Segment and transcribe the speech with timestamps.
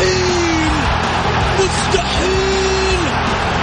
[0.00, 0.72] مستحيل!
[1.60, 3.00] مستحيل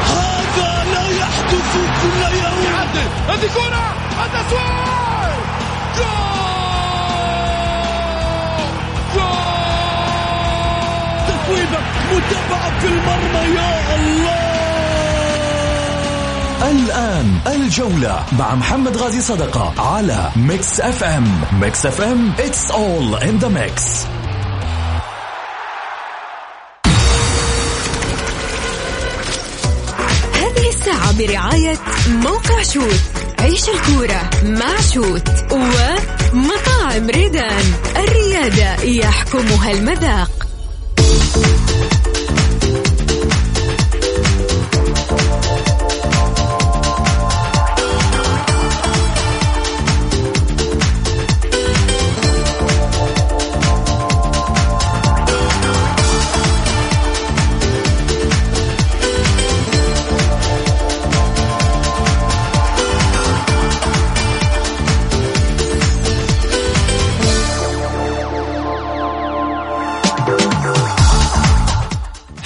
[0.05, 1.71] هذا لا يحدث
[2.01, 3.05] كل يوم هذه
[3.53, 3.85] كرة!
[4.25, 5.37] التسويق
[5.97, 6.07] جول!
[9.15, 9.27] جول!
[11.27, 11.79] تصويبة
[12.11, 14.37] متابعة في المرمى يا الله!
[16.71, 21.41] الآن الجولة مع محمد غازي صدقة على ميكس أف أم.
[21.61, 24.05] ميكس أف أم it's all in the mix.
[31.17, 33.01] برعاية موقع شوت
[33.39, 37.63] عيش الكورة مع شوت ومطاعم ريدان.
[37.95, 40.47] الريادة يحكمها المذاق.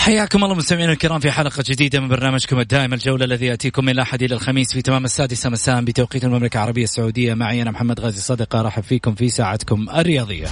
[0.01, 4.23] حياكم الله مستمعينا الكرام في حلقة جديدة من برنامجكم الدائم الجولة الذي يأتيكم من الأحد
[4.23, 7.33] إلى الخميس في تمام السادسة مساء بتوقيت المملكة العربية السعودية.
[7.33, 10.47] معي أنا محمد غازي صدقة أرحب فيكم في ساعتكم الرياضية.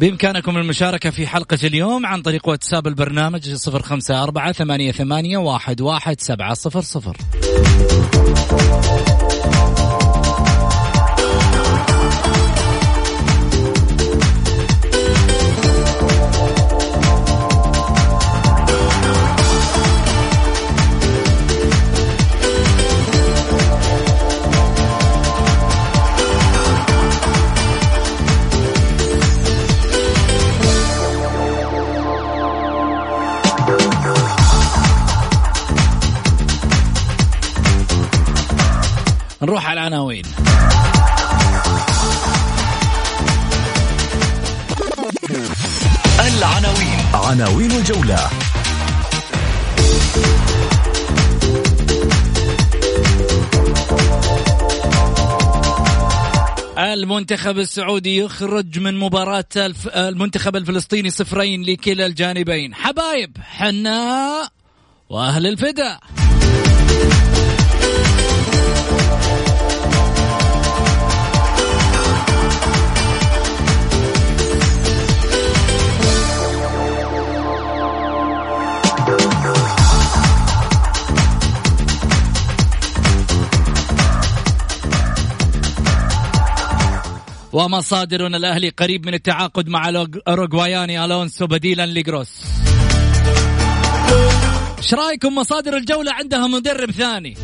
[0.00, 5.80] بإمكانكم المشاركة في حلقة اليوم عن طريق واتساب البرنامج صفر خمسة أربعة ثمانية, ثمانية واحد,
[5.80, 7.16] واحد سبعة صفر صفر.
[39.42, 40.24] نروح على العناوين
[46.20, 46.98] العناوين.
[47.14, 48.30] عناوين الجولة.
[56.78, 59.88] المنتخب السعودي يخرج من مباراة الف...
[59.88, 62.74] المنتخب الفلسطيني صفرين لكلا الجانبين.
[62.74, 64.48] حبايب حنا
[65.08, 66.00] وأهل الفداء
[87.52, 92.28] ومصادرنا الأهلي قريب من التعاقد مع الأوروغواياني ألونسو بديلا لجروس.
[94.78, 97.36] إيش رأيكم مصادر الجولة عندها مدرب ثاني؟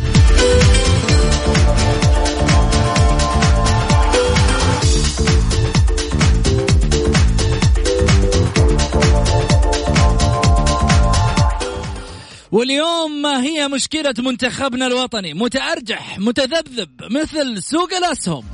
[12.52, 18.44] واليوم ما هي مشكلة منتخبنا الوطني؟ متأرجح متذبذب مثل سوق الأسهم.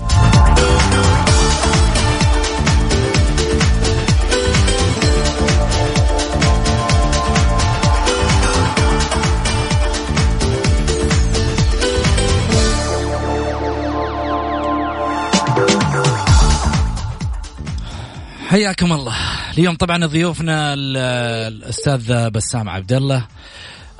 [18.52, 19.16] حياكم الله.
[19.58, 23.26] اليوم طبعا ضيوفنا الأستاذ بسام عبد الله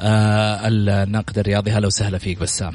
[0.01, 1.71] آه، الناقد الرياضي.
[1.71, 2.75] هلا وسهلا فيك بسام.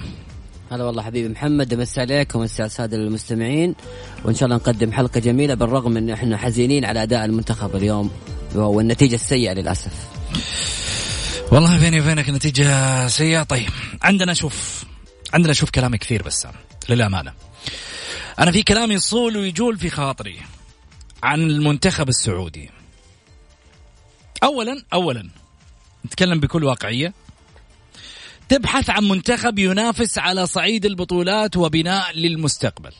[0.71, 3.75] هلا والله حبيبي محمد امسي عليك ومسي على الساده المستمعين
[4.23, 8.11] وإن شاء الله نقدم حلقة جميلة بالرغم إن إحنا حزينين على أداء المنتخب اليوم
[8.55, 9.93] والنتيجة السيئة للأسف.
[11.51, 13.43] والله بيني وبينك نتيجة سيئة.
[13.43, 13.69] طيب
[14.01, 14.83] عندنا شوف
[15.33, 16.53] عندنا شوف كلام كثير بسام
[16.89, 17.33] للأمانة.
[18.39, 20.37] أنا في كلام يصول ويجول في خاطري.
[21.27, 22.69] عن المنتخب السعودي.
[24.43, 25.29] اولا اولا
[26.05, 27.13] نتكلم بكل واقعية.
[28.49, 32.91] تبحث عن منتخب ينافس على صعيد البطولات وبناء للمستقبل.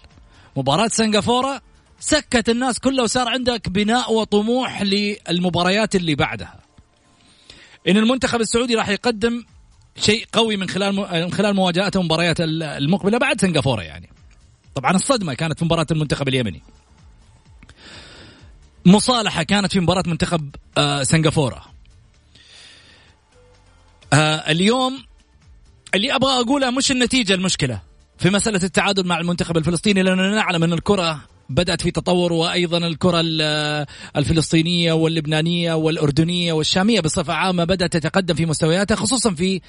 [0.57, 1.61] مباراة سنغافورة
[1.99, 6.59] سكت الناس كلها وصار عندك بناء وطموح للمباريات اللي بعدها.
[7.87, 9.45] إن المنتخب السعودي راح يقدم
[9.97, 14.09] شيء قوي من خلال من خلال مواجهته المباريات المقبلة بعد سنغافورة يعني.
[14.75, 16.61] طبعا الصدمة كانت في مباراة المنتخب اليمني.
[18.87, 21.65] مصالحة كانت في مباراة منتخب آه سنغافورة.
[24.13, 25.03] آه اليوم
[25.95, 27.81] اللي أبغى أقوله مش النتيجة المشكلة
[28.17, 33.21] في مسألة التعادل مع المنتخب الفلسطيني لأننا نعلم أن الكرة بدأت في تطور وأيضا الكرة
[34.17, 39.61] الفلسطينية واللبنانية والأردنية والشامية بصفة عامة بدأت تتقدم في مستوياتها خصوصا في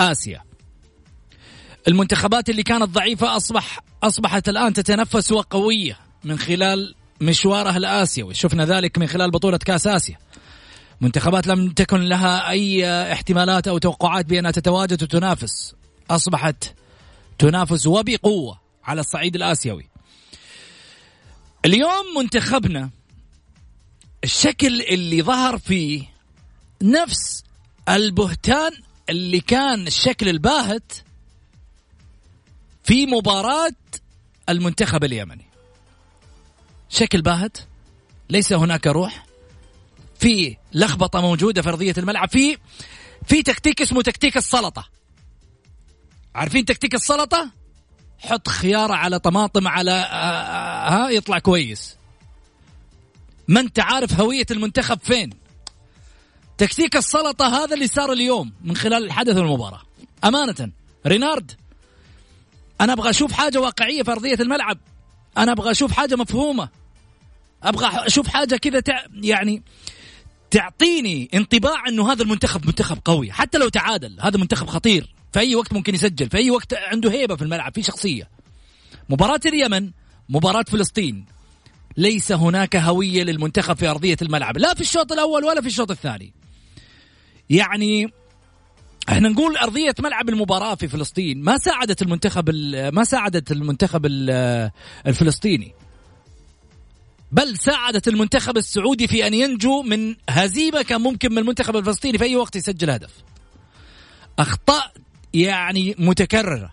[0.00, 0.42] آسيا.
[1.88, 8.98] المنتخبات اللي كانت ضعيفة أصبح أصبحت الآن تتنفس وقوية من خلال مشوارها الآسيوي شفنا ذلك
[8.98, 10.18] من خلال بطولة كأس آسيا.
[11.00, 15.74] منتخبات لم تكن لها أي احتمالات أو توقعات بأنها تتواجد وتنافس.
[16.10, 16.74] أصبحت
[17.38, 19.88] تنافس وبقوة على الصعيد الآسيوي.
[21.64, 22.90] اليوم منتخبنا
[24.24, 26.04] الشكل اللي ظهر فيه
[26.82, 27.44] نفس
[27.88, 28.72] البهتان
[29.08, 30.92] اللي كان الشكل الباهت
[32.84, 33.72] في مباراة
[34.48, 35.49] المنتخب اليمني.
[36.90, 37.58] شكل باهت
[38.30, 39.26] ليس هناك روح.
[40.20, 42.28] في لخبطة موجودة في أرضية الملعب.
[42.28, 42.58] في
[43.26, 44.88] في تكتيك اسمه تكتيك السلطة.
[46.34, 47.50] عارفين تكتيك السلطة؟
[48.18, 51.96] حط خيار على طماطم على آه، آه، ها يطلع كويس.
[53.48, 55.30] ما أنت عارف هوية المنتخب فين.
[56.58, 59.82] تكتيك السلطة هذا اللي صار اليوم من خلال الحدث والمباراة.
[60.24, 60.70] أمانة
[61.06, 61.52] رينارد
[62.80, 64.78] أنا أبغى أشوف حاجة واقعية في أرضية الملعب.
[65.38, 66.68] أنا أبغى أشوف حاجة مفهومة.
[67.62, 69.04] أبغى أشوف حاجة كذا تع...
[69.12, 69.62] يعني
[70.50, 73.32] تعطيني انطباع إنه هذا المنتخب منتخب قوي.
[73.32, 75.14] حتى لو تعادل هذا منتخب خطير.
[75.32, 76.30] في أي وقت ممكن يسجل.
[76.30, 78.28] في أي وقت عنده هيبة في الملعب في شخصية.
[79.08, 79.90] مباراة اليمن
[80.28, 81.24] مباراة فلسطين.
[81.96, 84.58] ليس هناك هوية للمنتخب في أرضية الملعب.
[84.58, 86.32] لا في الشوط الأول ولا في الشوط الثاني.
[87.50, 88.12] يعني
[89.08, 92.50] إحنا نقول أرضية ملعب المباراة في فلسطين ما ساعدت المنتخب
[92.94, 94.06] ما ساعدت المنتخب
[95.06, 95.72] الفلسطيني.
[97.32, 102.24] بل ساعدت المنتخب السعودي في أن ينجو من هزيمة كان ممكن من المنتخب الفلسطيني في
[102.24, 103.10] أي وقت يسجل هدف.
[104.38, 104.92] أخطاء
[105.34, 106.72] يعني متكررة.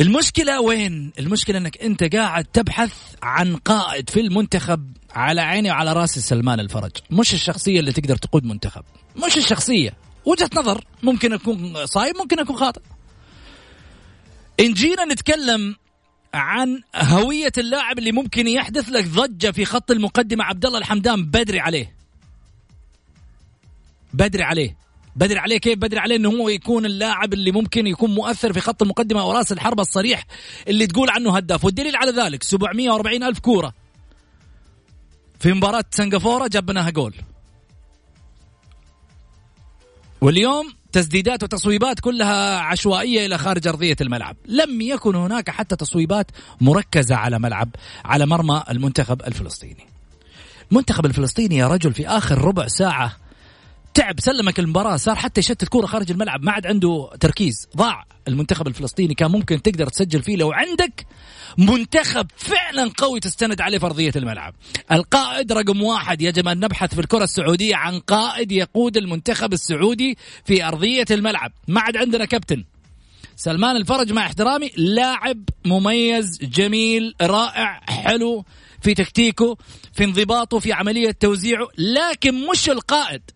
[0.00, 2.92] المشكلة وين؟ المشكلة إنك أنت قاعد تبحث
[3.22, 8.44] عن قائد في المنتخب على عيني وعلى راسي سلمان الفرج، مش الشخصية اللي تقدر تقود
[8.44, 8.84] منتخب،
[9.26, 9.92] مش الشخصية،
[10.24, 12.80] وجهة نظر ممكن أكون صايب ممكن أكون خاطئ.
[14.60, 15.76] إن جينا نتكلم
[16.36, 20.44] عن هوية اللاعب اللي ممكن يحدث لك ضجة في خط المقدمة.
[20.44, 21.94] عبد الله الحمدان بدري عليه.
[24.14, 24.76] بدري عليه.
[25.16, 28.82] بدري عليه كيف؟ بدري عليه إنه هو يكون اللاعب اللي ممكن يكون مؤثر في خط
[28.82, 30.26] المقدمة وراس الحربة الصريح
[30.68, 31.64] اللي تقول عنه هداف.
[31.64, 33.74] والدليل على ذلك 740 ألف كورة
[35.40, 37.14] في مباراة سنغافورة جاب منها جول.
[40.20, 47.16] واليوم تسديدات وتصويبات كلها عشوائية إلى خارج أرضية الملعب، لم يكن هناك حتى تصويبات مركزة
[47.16, 47.68] على ملعب
[48.04, 49.86] على مرمى المنتخب الفلسطيني.
[50.70, 53.16] المنتخب الفلسطيني يا رجل في آخر ربع ساعة
[53.96, 57.68] تعب سلمك المباراة صار حتى يشتت كوره خارج الملعب ما عاد عنده تركيز.
[57.76, 61.06] ضاع المنتخب الفلسطيني كان ممكن تقدر تسجل فيه لو عندك
[61.58, 64.54] منتخب فعلا قوي تستند عليه فرضيه الملعب.
[64.92, 70.64] القائد رقم واحد يجب ان نبحث في الكرة السعودية عن قائد يقود المنتخب السعودي في
[70.64, 71.52] أرضية الملعب.
[71.68, 72.64] ما عاد عندنا كابتن.
[73.36, 78.44] سلمان الفرج مع احترامي لاعب مميز جميل رائع حلو
[78.82, 79.56] في تكتيكه
[79.92, 83.35] في انضباطه في عملية توزيعه لكن مش القائد.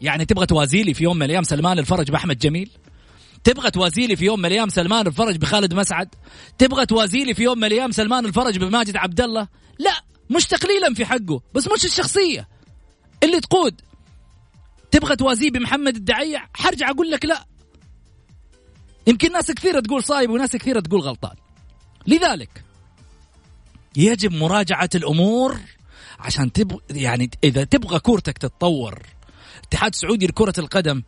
[0.00, 2.70] يعني تبغى توازيلي في يوم من الأيام سلمان الفرج بأحمد جميل؟
[3.44, 6.14] تبغى توازيلي في يوم من الأيام سلمان الفرج بخالد مسعد؟
[6.58, 9.48] تبغى توازيلي في يوم من الأيام سلمان الفرج بماجد عبد الله؟
[9.78, 12.48] لا مش تقليلا في حقه بس مش الشخصية
[13.22, 13.80] اللي تقود.
[14.90, 17.46] تبغى توازيه بمحمد الدعيع؟ حرجع أقول لك لا.
[19.06, 21.34] يمكن ناس كثيرة تقول صايب وناس كثيرة تقول غلطان.
[22.06, 22.64] لذلك
[23.96, 25.58] يجب مراجعة الأمور
[26.18, 29.02] عشان تب يعني إذا تبغى كورتك تتطور
[29.60, 31.02] الاتحاد السعودي لكرة القدم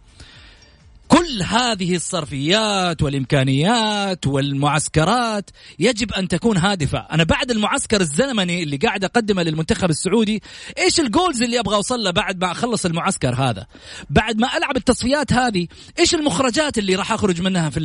[1.09, 9.05] كل هذه الصرفيات والإمكانيات والمعسكرات يجب أن تكون هادفة، أنا بعد المعسكر الزمني اللي قاعد
[9.05, 10.43] أقدمه للمنتخب السعودي،
[10.79, 13.67] إيش الجولز اللي أبغى أوصل له بعد ما أخلص المعسكر هذا؟
[14.11, 15.67] بعد ما ألعب التصفيات هذه،
[15.99, 17.81] إيش المخرجات اللي راح أخرج منها في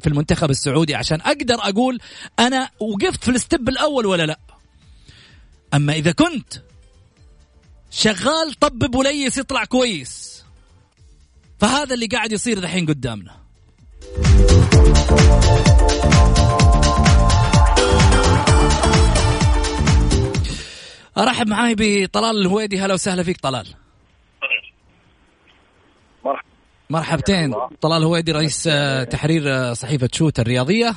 [0.00, 1.98] في المنتخب السعودي عشان أقدر أقول
[2.38, 4.38] أنا وقفت في الستب الأول ولا لا؟
[5.74, 6.54] أما إذا كنت
[8.00, 10.44] شغال طبب وليس يطلع كويس.
[11.58, 13.36] فهذا اللي قاعد يصير دحين قدامنا.
[21.18, 22.80] أرحب معاي بطلال الهويدي.
[22.80, 23.66] هلا وسهلا فيك طلال.
[26.90, 27.54] مرحبتين.
[27.80, 30.94] طلال الهويدي رئيس آه، تحرير آه، صحيفة شوت الرياضية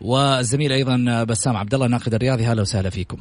[0.00, 2.44] والزميل أيضا آه، بسام عبد الله الناقد الرياضي.
[2.44, 3.18] هلا وسهلا فيكم.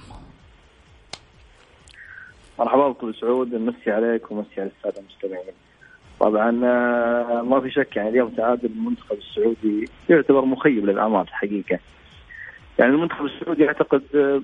[2.60, 5.54] مرحبا بكم سعود نمسي عليك ومسي على السادة المستمعين.
[6.20, 11.80] طبعا آه، ما في شك يعني اليوم تعادل المنتخب السعودي يعتبر مخيب للامال الحقيقة.
[12.80, 14.42] يعني المنتخب السعودي أعتقد آه،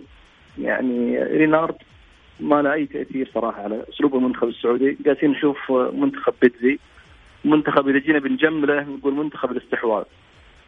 [0.57, 1.75] يعني رينارد
[2.39, 6.79] ما له أي تأثير صراحة على أسلوب المنتخب السعودي جالسين نشوف آه، منتخب بيتزي
[7.45, 10.03] منتخب إذا جينا بنجمله نقول منتخب الاستحواذ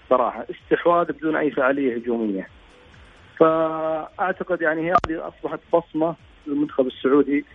[0.09, 2.47] صراحة استحواذ بدون أي فعالية هجومية
[3.39, 6.15] فأعتقد يعني هذه أصبحت بصمة
[6.47, 7.45] للمنتخب السعودي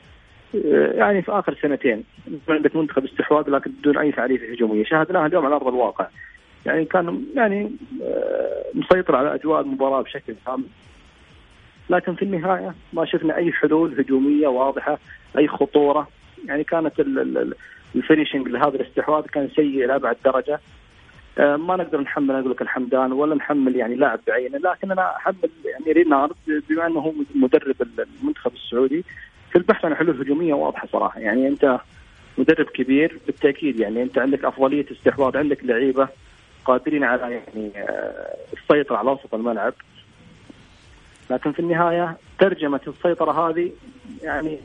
[0.55, 2.05] آه، يعني في آخر سنتين
[2.49, 4.85] عندك منتخب استحواذ لكن بدون أي فعاليه هجومية.
[4.85, 6.07] شاهدناها اليوم على أرض الواقع.
[6.67, 7.71] يعني كان يعني
[8.03, 10.65] آه، مسيطر على أجواء المباراة بشكل كامل
[11.91, 14.99] لكن في النهاية ما شفنا أي حلول هجومية واضحة
[15.39, 16.09] أي خطورة.
[16.47, 17.55] يعني كانت ال- ال- ال-
[17.97, 20.61] الفينيشنج لهذا الاستحواذ كان سيء إلى ابعد درجة.
[21.39, 24.59] ما نقدر نحمل أقول لك الحمدان ولا نحمل يعني لاعب بعينه.
[24.59, 26.37] لكن أنا أحمل يعني رينارد
[26.71, 27.77] بما إنه هو مدرب
[28.23, 29.05] المنتخب السعودي
[29.51, 31.21] في البحث عن حلول هجومية واضحة صراحة.
[31.21, 31.81] يعني أنت
[32.39, 36.09] مدرب كبير بالتأكيد يعني أنت عندك أفضلية استحواذ عندك لعيبة
[36.65, 39.75] قادرين على يعني آه، السيطرة على وسط الملعب.
[41.31, 43.73] لكن في النهاية ترجمة السيطرة هذه
[44.23, 44.59] يعني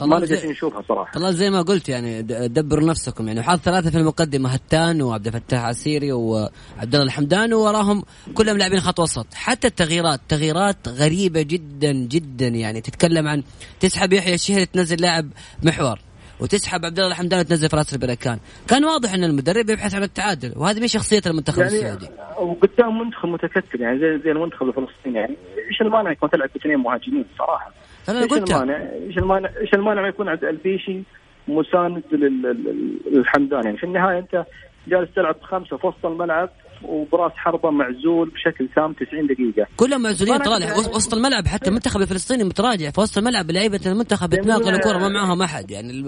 [0.00, 1.12] ما نقدر نشوفها صراحة.
[1.12, 3.40] طلال زي ما قلت يعني دبروا نفسكم يعني.
[3.40, 6.50] وحاط ثلاثة في المقدمة هتان وعبد الفتاح عسيري وعبد
[6.94, 8.02] الله الحمدان ووراهم
[8.34, 9.26] كلهم لاعبين خط وسط.
[9.34, 12.80] حتى التغييرات تغييرات غريبة جدا جدا يعني.
[12.80, 13.42] تتكلم عن
[13.80, 15.28] تسحب يحيى الشهري تنزل لاعب
[15.62, 15.98] محور.
[16.42, 18.38] وتسحب عبد الله الحمدان وتنزل فراس البركان.
[18.68, 22.08] كان واضح إن المدرب يبحث عن التعادل وهذه من شخصية المنتخب يعني السعودي.
[22.38, 25.36] وقدام منتخب متكتل يعني زي زي المنتخب الفلسطيني يعني
[25.70, 27.72] إيش المانع يكون تلعب باثنين مهاجمين؟ صراحة.
[28.08, 31.02] أنا إيش قلت المانع؟ إيش المانع إيش المانع ما يكون عند البيشي
[31.48, 34.44] مساند لل- لل- للحمدان؟ يعني في النهاية أنت
[34.88, 36.50] جالس تلعب خمسة في وسط الملعب
[36.84, 39.68] وبراس حربة معزول بشكل تام 90 دقيقة.
[39.76, 42.90] كلهم معزولين يعني- وسط الملعب حتى المنتخب الفلسطيني متراجع.
[42.90, 45.70] في وسط الملعب لعيبة المنتخب بتناقل جميع- الكره ما معاهم أحد.
[45.70, 46.02] يعني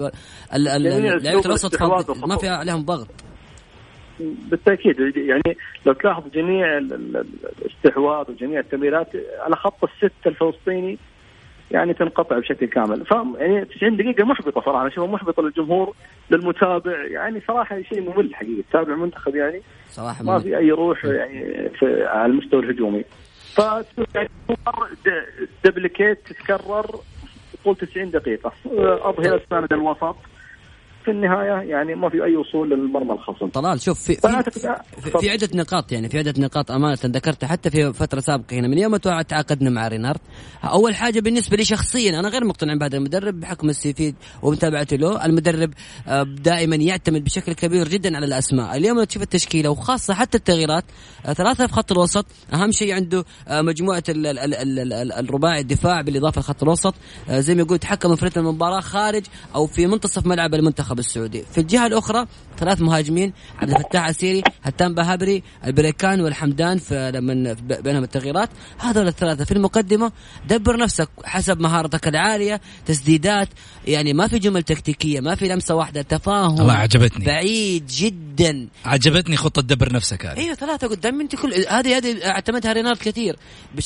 [0.53, 1.73] لعيبة الوسط
[2.27, 2.37] ما.
[2.37, 3.07] في عليهم ضغط.
[4.19, 7.25] بالتأكيد يعني لو تلاحظ جميع ال- ال-
[7.61, 9.07] الاستحواذ وجميع التمريرات
[9.39, 10.97] على خط الست الفلسطيني
[11.73, 13.05] يعني تنقطع بشكل كامل.
[13.05, 14.79] ف يعني 90 دقيقة محبطة صراحة.
[14.81, 15.95] أنا أشوفها محبطة للجمهور
[16.31, 17.05] للمتابع.
[17.05, 22.03] يعني صراحة شيء ممل حقيقة تتابع منتخب يعني صراحة ما في أي روح يعني في
[22.05, 23.03] على المستوى الهجومي.
[23.55, 25.25] ف د-
[25.65, 26.85] duplicate تتكرر
[27.63, 28.51] طول 90 دقيقة.
[29.09, 30.15] أظهرة ساند الوسط.
[31.05, 33.47] في النهاية يعني ما في أي وصول للمرمى الخصم.
[33.47, 34.51] طلال شوف في في,
[35.01, 38.67] في, في عدة نقاط يعني في عدة نقاط أمانة ذكرتها حتى في فترة سابقة هنا.
[38.67, 40.19] من يوم ما تعاقدنا مع رينارد
[40.63, 45.25] أول حاجة بالنسبة لي شخصيا أنا غير مقتنع بهذا المدرب بحكم ال CV ومتابعتي له.
[45.25, 45.73] المدرب
[46.07, 48.77] آه، دائما يعتمد بشكل كبير جدا على الأسماء.
[48.77, 50.83] اليوم لو تشوف التشكيلة وخاصة حتى التغييرات
[51.25, 55.11] آه، ثلاثة في خط الوسط أهم شيء عنده آه، مجموعة ال ال ال ال ال
[55.11, 56.95] الرباعي الدفاع بالإضافة لخط الوسط.
[57.29, 59.23] زي ما يقول تحكم في رتم المباراة خارج
[59.55, 60.92] أو في منتصف ملعب المنتخب.
[60.99, 61.43] السعودي.
[61.51, 62.25] في الجهة الأخرى
[62.59, 68.49] ثلاث مهاجمين عبد الفتاح عسيري هتان بهبري البريكان والحمدان في لما بينهم التغييرات.
[68.77, 70.11] هذول الثلاثة في المقدمة
[70.47, 73.49] دبر نفسك حسب مهارتك العالية تسديدات
[73.87, 77.25] يعني ما في جمل تكتيكية ما في لمسة واحدة تفاهم الله عجبتني.
[77.25, 78.67] بعيد جدا.
[78.85, 80.37] عجبتني خطة دبر نفسك هذه.
[80.37, 83.35] أيوه ثلاثة قدام أنت كل هذه هذه اعتمدها رينارد كثير.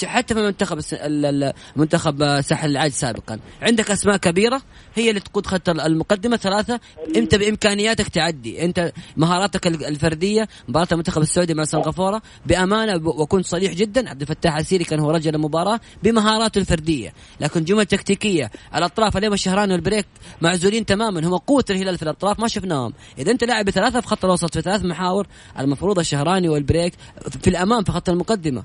[0.06, 0.94] حتى في منتخب الس...
[0.94, 3.40] ال- ال- منتخب ساحل العاج سابقا.
[3.62, 4.62] عندك أسماء كبيرة
[4.96, 6.80] هي اللي تقود خط المقدمة ثلاثة.
[7.16, 8.66] انت بامكانياتك تعدي.
[8.66, 14.10] انت مهاراتك ال- الفردية مباراة المنتخب السعودي مع سنغافوره بأمانة واكون صريح جدا.
[14.10, 17.13] عبد الفتاح السيري كان هو رجل المباراة بمهاراته الفردية.
[17.39, 20.06] لكن جمل تكتيكية الأطراف اليوم الشهراني والبريك
[20.42, 21.27] معزولين تماما.
[21.27, 22.94] هم قوة الهلال في الأطراف ما شفناهم.
[23.20, 25.27] إذا أنت لاعب بثلاثة في خط الوسط في ثلاث محاور
[25.60, 26.94] المفروض الشهراني والبريك
[27.42, 28.63] في الأمام في خط المقدمة.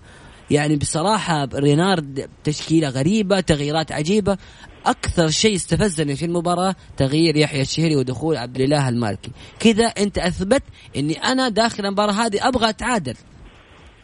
[0.50, 4.38] يعني بصراحة رينارد تشكيلة غريبة تغييرات عجيبة.
[4.86, 9.30] أكثر شيء استفزني في المباراة تغيير يحيى الشهري ودخول عبد الإله المالكي.
[9.58, 10.62] كذا أنت أثبت
[10.96, 13.14] أني أنا داخل المباراة هذه أبغى أتعادل.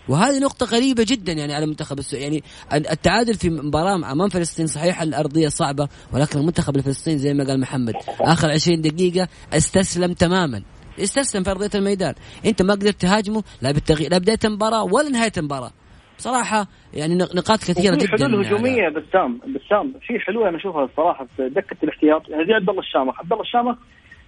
[0.08, 2.42] وهذه نقطة غريبة جدا يعني على المنتخب السعودي يعني
[2.72, 7.94] التعادل في مباراة أمام فلسطين صحيح الأرضية صعبة ولكن المنتخب الفلسطيني زي ما قال محمد
[8.20, 10.62] آخر 20 دقيقة استسلم تماما.
[11.00, 12.14] استسلم في أرضية الميدان.
[12.46, 15.72] أنت ما قدرت تهاجمه لا بالتغيير لا بداية المباراة ولا نهاية المباراة.
[16.18, 18.56] بصراحة يعني نقاط كثيرة وفي جدا حلول يعني.
[18.56, 22.28] هجومية بسام بسام في حلول أنا أشوفها الصراحة في دكة الاحتياط.
[22.28, 23.18] يعني زي عبد الله الشامخ.
[23.20, 23.76] عبد الله الشامخ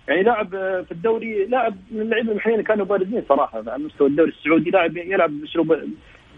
[0.08, 4.08] يعني لاعب آه، في الدوري لاعب من اللعيبة المحليين اللي كانوا بارزين صراحة على مستوى
[4.08, 4.70] الدوري السعودي.
[4.70, 5.66] لاعب يلعب بأسلوب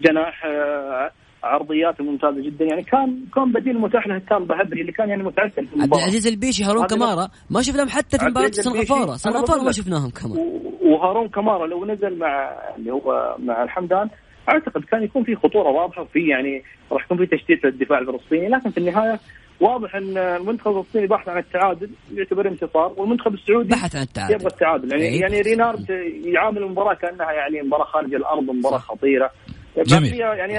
[0.01, 1.11] جناح آه،
[1.43, 2.65] عرضياته ممتازة جدا.
[2.65, 6.03] يعني كان كان بديل متاح له تام بهبري اللي كان يعني متعثر في عبد المباراه
[6.03, 7.27] العزيز البيشي هارون كمارا.
[7.49, 9.71] ما شفناهم حتى في عبد أنا سنغافورة بقول ما.
[9.71, 10.37] شفناهم كمان.
[10.81, 14.09] وهارون كمارا لو نزل مع اللي هو مع الحمدان
[14.49, 18.69] أعتقد كان يكون في خطورة واضحة وفي يعني راح يكون في تشتيت للدفاع الفلسطيني لكن
[18.69, 19.19] في النهاية
[19.59, 24.47] واضح إن المنتخب الفلسطيني بحث عن التعادل يعتبر انتصار والمنتخب السعودي بحث عن التعادل يبغى
[24.47, 25.21] التعادل يعني إيه.
[25.21, 25.89] يعني رينارد
[26.25, 28.77] يعامل المباراة كأنها يعني مباراة خارج الأرض مباراة.
[28.77, 29.31] خطيرة
[29.77, 30.13] جميل.
[30.19, 30.53] يعني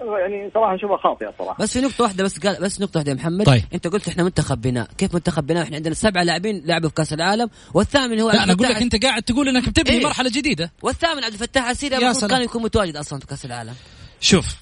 [0.00, 3.16] يعني صراحة اشوفها خاطئة صراحة بس في نقطة واحدة بس قال بس نقطة واحدة يا
[3.16, 3.62] محمد طيب.
[3.74, 7.12] أنت قلت إحنا منتخب بناء، كيف منتخب بناء؟ إحنا عندنا سبعة لاعبين لعبوا في كأس
[7.12, 10.04] العالم والثامن هو لا عبد أنا أقول الفتاح- لك أنت قاعد تقول إنك بتبني إيه.
[10.04, 11.96] مرحلة جديدة والثامن عبد الفتاح السيري.
[12.28, 13.74] كان يكون متواجد أصلا في كأس العالم.
[14.20, 14.56] شوف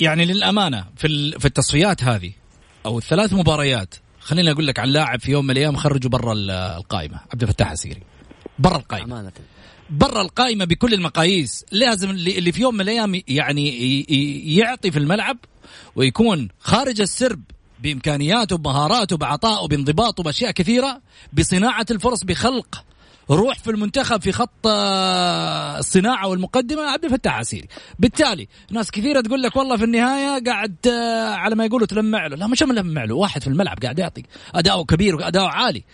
[0.00, 2.32] يعني للأمانة في ال- في التصفيات هذه
[2.86, 6.50] أو الثلاث مباريات خليني أقول لك عن لاعب في يوم من الأيام خرجوا برا ال-
[6.50, 8.02] القائمة عبد الفتاح السيري
[8.58, 9.32] برا القائمة أمانة.
[9.90, 11.64] برا القائمة بكل المقاييس.
[11.72, 14.00] لازم اللي في يوم من الأيام يعني
[14.56, 15.38] يعطي في الملعب
[15.96, 17.42] ويكون خارج السرب
[17.82, 21.00] بإمكانياته بمهاراته بعطائه بانضباطه باشياء كثيرة
[21.32, 22.84] بصناعة الفرص بخلق
[23.30, 26.82] روح في المنتخب في خط آه، الصناعة والمقدمة.
[26.82, 31.64] عبد الفتاح عسيري بالتالي ناس كثيرة تقول لك والله في النهاية قاعد آه، على ما
[31.64, 32.36] يقولوا تلمع له.
[32.36, 34.22] لا مش ملمع له واحد في الملعب قاعد يعطي
[34.54, 35.84] اداؤه كبير واداؤه عالي.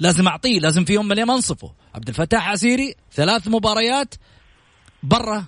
[0.00, 1.72] لازم أعطيه لازم في يوم من الأيام أنصفه.
[1.94, 4.14] عبد الفتاح عسيري ثلاث مباريات
[5.02, 5.44] برا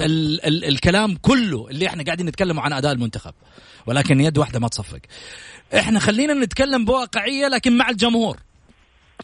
[0.00, 3.34] ال ال الكلام كله اللي إحنا قاعدين نتكلم عن أداء المنتخب.
[3.86, 5.00] ولكن يد واحدة ما تصفق.
[5.74, 8.36] إحنا خلينا نتكلم بواقعية لكن مع الجمهور.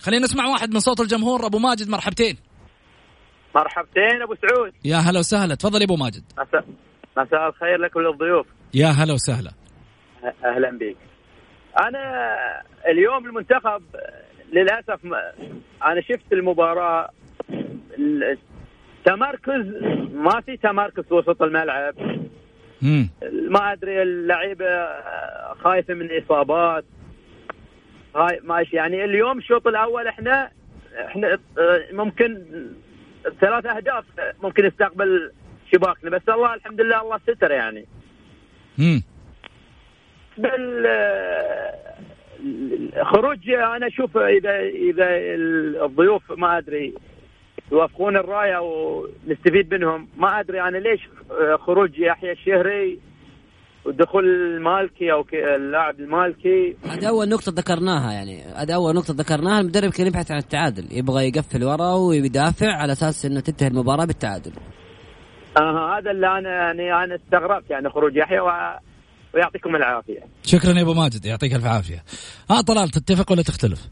[0.00, 2.36] خلينا نسمع واحد من صوت الجمهور أبو ماجد مرحبتين.
[3.54, 4.72] مرحبتين أبو سعود.
[4.84, 5.54] يا هلا وسهلا.
[5.54, 6.24] تفضل يا أبو ماجد.
[6.32, 6.64] مساء
[7.16, 9.52] مساء الخير لك وللضيوف يا هلا وسهلا.
[10.24, 10.96] أهلا بك
[11.80, 12.34] أنا
[12.90, 13.82] اليوم المنتخب
[14.52, 15.32] للأسف ما-
[15.84, 17.10] أنا شفت المباراة.
[17.98, 18.38] ال-
[19.04, 19.66] تمركز
[20.12, 21.94] ما في تمركز في وسط الملعب.
[23.48, 24.86] ما أدري اللعيبة
[25.54, 26.84] خايفة من إصابات.
[28.16, 28.76] هاي ماشي.
[28.76, 30.50] يعني اليوم الشوط الأول إحنا
[31.06, 32.44] إحنا آه، ممكن
[33.40, 34.04] ثلاث أهداف
[34.42, 35.32] ممكن نستقبل
[35.72, 36.10] شباكنا.
[36.10, 37.86] بس الله الحمد لله الله ستر يعني.
[38.78, 39.02] امم
[40.38, 40.86] بال
[43.02, 45.06] خروج أنا أشوف إذا إذا
[45.84, 46.94] الضيوف ما أدري
[47.72, 50.08] يوافقون الرايه ونستفيد منهم.
[50.16, 51.00] ما أدري أنا ليش
[51.66, 52.98] خروج يحيى الشهري
[53.84, 56.76] ودخول المالكي أو اللاعب المالكي.
[56.90, 58.42] هذا أول نقطة ذكرناها يعني.
[58.42, 59.60] هذا أول نقطة ذكرناها.
[59.60, 60.84] المدرب كان يبحث عن التعادل.
[60.98, 64.52] يبغى يقفل ورا ويدافع على أساس إنه تنتهي المباراة بالتعادل.
[65.60, 68.40] آه هذا اللي أنا يعني أنا استغربت يعني خروج يحيى.
[68.40, 68.50] و...
[69.34, 70.20] ويعطيكم العافية.
[70.42, 72.02] شكرا يا أبو ماجد يعطيك ألف عافية.
[72.50, 73.88] ها طلال تتفق ولا تختلف؟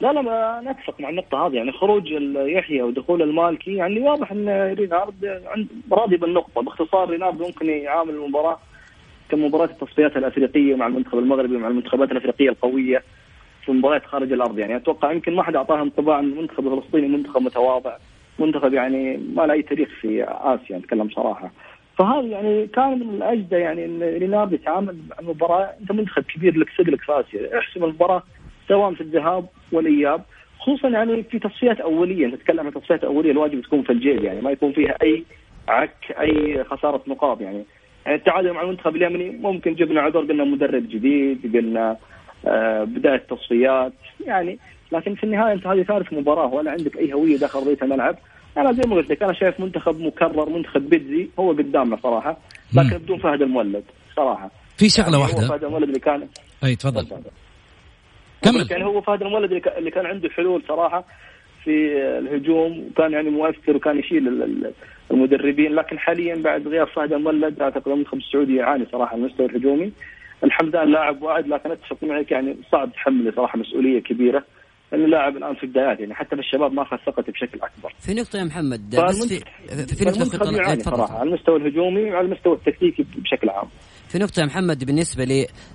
[0.00, 2.02] لا لا ما نتفق مع النقطة هذه يعني خروج
[2.56, 6.62] يحيى ودخول المالكي يعني واضح إن رينارد عند راضي بالنقطة.
[6.62, 8.58] باختصار رينارد ممكن يعامل المباراة
[9.28, 13.02] كمباراة التصفيات الأفريقية مع المنتخب المغربي ومع المنتخبات الأفريقية القوية
[13.64, 14.58] في مباريات خارج الأرض.
[14.58, 17.96] يعني أتوقع يمكن ما حد أعطاها انطباع إن المنتخب الفلسطيني منتخب متواضع
[18.38, 21.52] منتخب يعني ما له أي تاريخ في آسيا نتكلم صراحة.
[21.98, 25.70] فهذا يعني كان من الأجدى يعني إن رينارد يتعامل مع المباراة.
[25.80, 28.22] أنت منتخب كبير لك سجلك في اسيا احسم المباراة
[28.68, 30.22] سواء في الذهاب والإياب.
[30.58, 32.26] خصوصا يعني في تصفيات أولية.
[32.26, 33.30] نتكلم عن تصفيات أولية.
[33.30, 34.40] الواجب تكون في الجيب يعني.
[34.40, 35.24] ما يكون فيها أي
[35.68, 37.64] عك أي خسارة نقاط يعني.
[38.06, 41.96] يعني التعادل مع المنتخب اليمني ممكن جبنا عذر قلنا مدرب جديد قلنا
[42.46, 43.92] آه بداية تصفيات
[44.26, 44.58] يعني.
[44.92, 48.16] لكن في النهاية أنت هذه ثالث مباراة ولا عندك أي هوية داخل ارضيه الملعب.
[48.56, 52.36] أنا زي ما قلت لك أنا شايف منتخب مكرر منتخب بيتزي هو قدامنا صراحة
[52.74, 53.84] لكن بدون فهد المولد
[54.16, 54.50] صراحة.
[54.78, 55.48] في شغلة يعني هو واحدة.
[55.48, 56.28] فهد المولد اللي كان
[56.64, 57.06] أي تفضل.
[58.42, 58.66] كمل.
[58.70, 61.04] يعني هو فهد المولد اللي كان- عنده حلول صراحة
[61.64, 64.72] في الهجوم وكان يعني مؤثر وكان يشيل ال- ال-
[65.10, 69.92] المدربين لكن حاليا بعد غياب فهد المولد أعتقد المنتخب السعودي يعاني صراحة المستوى الهجومي.
[70.44, 74.44] الحمد لله لاعب واعد لكن أتفق معك يعني صعب تحمله صراحة مسؤولية كبيرة.
[74.96, 77.94] لأنه لاعب الآن في بدايات يعني حتى في الشباب ما أخذ ثقته بشكل أكبر.
[78.00, 79.40] في نقطة يا محمد بس في
[79.86, 80.96] في, طلع- يعاني تفضل.
[80.96, 83.68] صراحة على المستوى الهجومي وعلى المستوى التكتيكي بشكل عام.
[84.08, 85.24] في نقطة يا محمد بالنسبة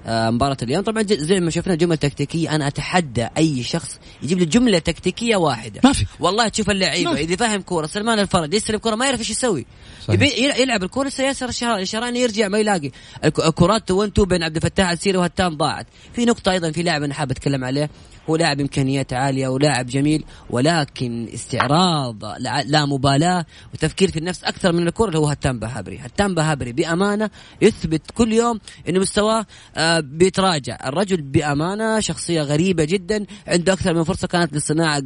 [0.08, 0.84] لمباراة اليوم.
[0.84, 5.82] طبعا زي ما شفنا جمل تكتيكية أنا أتحدى أي شخص يجيب لي جملة تكتيكية واحدة.
[5.84, 6.06] ما في.
[6.20, 7.14] والله تشوف اللعيبة.
[7.14, 9.66] إذا فاهم كورة سلمان الفرج يستلم كورة ما يعرف إيش يسوي.
[10.60, 12.92] يلعب الكورة ياسر الشهراني الشهراني يرجع ما يلاقي.
[13.26, 15.88] الك- الكرات وان تو بين عبد الفتاح السيري وهتان ضاعت.
[16.14, 17.90] في نقطة أيضا في لاعب أنا حاب أتكلم عليه.
[18.30, 24.72] هو لاعب إمكانيات عالية ولاعب جميل ولكن استعراض لا, لا مبالاة وتفكير في النفس أكثر
[24.72, 25.98] من الكرة اللي هو هتان بهابري.
[25.98, 27.30] هتان بهابري بأمانة
[27.62, 30.78] يثبت كل يوم أنه مستواه آه، بيتراجع.
[30.86, 35.04] الرجل بأمانة شخصية غريبة جدا عنده أكثر من فرصة كانت للصناعة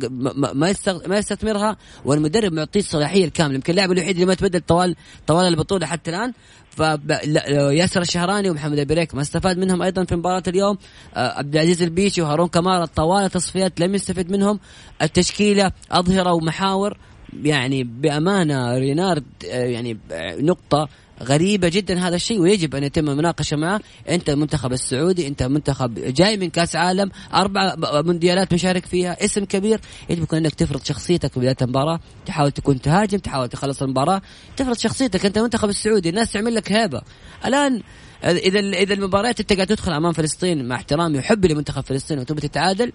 [1.05, 3.55] ما يستثمرها والمدرب معطيه الصلاحية الكاملة.
[3.55, 4.95] يمكن اللاعب الوحيد اللي ما تبدل طوال
[5.27, 6.33] طوال البطولة حتى الآن
[6.75, 10.77] فياسر الشهراني ومحمد البريك ما استفاد منهم أيضا في مباراة اليوم
[11.15, 12.87] آه، عبد العزيز البيشي وهارون كمال.
[12.87, 14.59] طوال التصفيات لم يستفد منهم.
[15.01, 16.97] التشكيلة أظهرة ومحاور.
[17.43, 19.97] يعني بأمانة رينارد آه، يعني
[20.39, 20.89] نقطة
[21.23, 23.81] غريبة جدا هذا الشيء ويجب أن يتم المناقشة معه.
[24.09, 29.79] أنت المنتخب السعودي أنت منتخب جاي من كأس عالم أربع مونديالات مشارك فيها اسم كبير.
[30.09, 31.99] يجب يكون إنك تفرض شخصيتك في بداية المباراة.
[32.25, 34.21] تحاول تكون تهاجم تحاول تخلص المباراة.
[34.57, 37.01] تفرض شخصيتك أنت المنتخب السعودي الناس تعمل لك هيبة.
[37.45, 37.81] الآن
[38.23, 42.91] إذا إذا المباريات أنت قاعد تدخل أمام فلسطين مع احترامي وحبي لمنتخب فلسطين وتبي تتعادل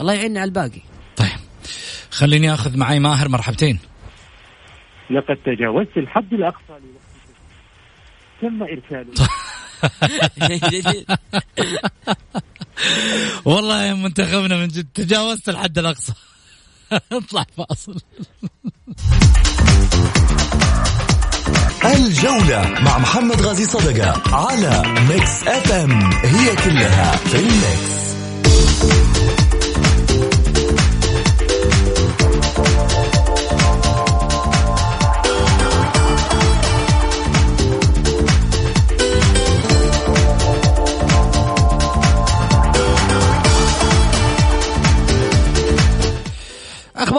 [0.00, 0.80] الله يعيننا على الباقي.
[1.16, 1.28] طيب.
[2.10, 3.78] خليني أخذ معي ماهر مرحبتين.
[5.10, 6.72] لقد تجاوزت الحد الأقصى
[8.40, 9.14] تم إرساله.
[13.44, 16.12] والله يا منتخبنا من جد تجاوزت الحد الأقصى.
[17.12, 18.00] اطلع فاصل.
[21.84, 27.93] الجولة مع محمد غازي صدقة على ميكس اف ام هي كلها في ال mix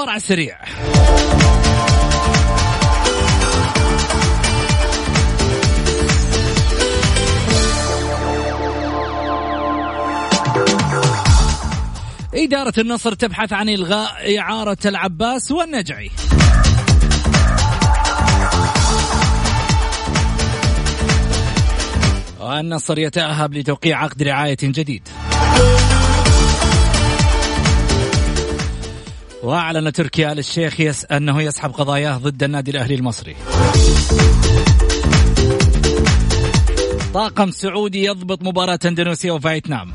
[0.06, 0.58] أخبار على السريع.
[12.34, 16.12] إدارة النصر تبحث عن إلغاء إعارة العباس والنجعي.
[22.40, 25.08] والنصر يتأهب لتوقيع عقد رعاية جديد.
[29.46, 33.36] وأعلن تركي آل الشيخ يس أنه يسحب قضاياه ضد النادي الأهلي المصري.
[37.14, 39.94] طاقم سعودي يضبط مباراة إندونيسيا وفيتنام.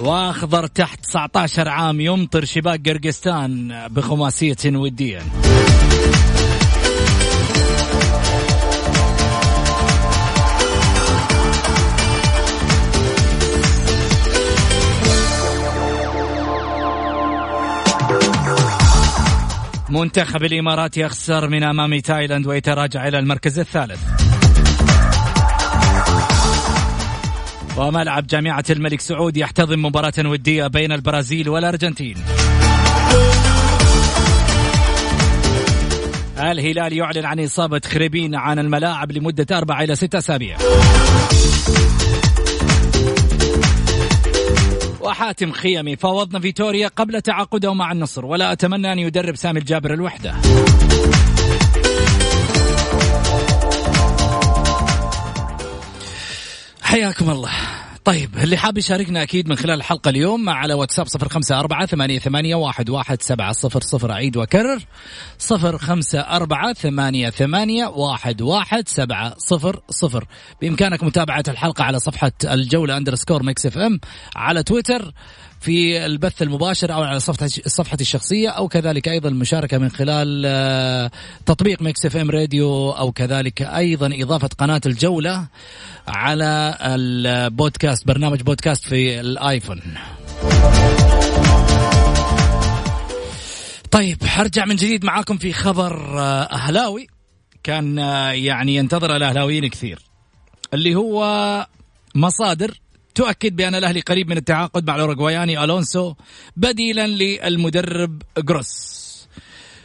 [0.00, 5.22] وأخضر تحت 19 عام يمطر شباك قرقستان بخماسية ودية.
[20.02, 24.00] منتخب الامارات يخسر من أمام تايلاند ويتراجع إلى المركز الثالث.
[27.76, 32.16] وملعب جامعة الملك سعود يحتضن مباراة ودية بين البرازيل والأرجنتين.
[36.38, 40.56] الهلال يعلن عن إصابة خريبين عن الملاعب لمدة أربع إلى ستة أسابيع.
[45.12, 50.34] وحاتم خيمي فاوضنا فيتوريا قبل تعاقده مع النصر ولا أتمنى أن يدرب سامي الجابر الوحدة.
[56.82, 57.50] حياكم الله.
[58.04, 62.18] طيب اللي حاب يشاركنا أكيد من خلال الحلقة اليوم على واتساب صفر خمسة أربعة ثمانية,
[62.18, 64.78] ثمانية واحد, واحد سبعة صفر صفر أعيد وأكرر
[65.38, 70.26] صفر خمسة أربعة ثمانية, ثمانية واحد, واحد سبعة صفر صفر.
[70.60, 74.00] بإمكانك متابعة الحلقة على صفحة الجولة underscore ميكس اف ام
[74.36, 75.12] على تويتر.
[75.62, 81.10] في البث المباشر أو على صفحتي صفحتي الشخصية أو كذلك أيضا المشاركة من خلال آه،
[81.46, 85.46] تطبيق ميكس إف إم راديو أو كذلك أيضا إضافة قناة الجولة
[86.08, 89.82] على البودكاست برنامج بودكاست في الآيفون.
[93.90, 97.06] طيب حرجع من جديد معاكم في خبر آه، أهلاوي
[97.62, 99.98] كان آه، يعني ينتظر الأهلاويين كثير
[100.74, 101.66] اللي هو
[102.14, 102.81] مصادر
[103.14, 106.14] تؤكد بأن الأهلي قريب من التعاقد مع الأوروغواياني ألونسو
[106.56, 109.02] بديلا للمدرب جروس.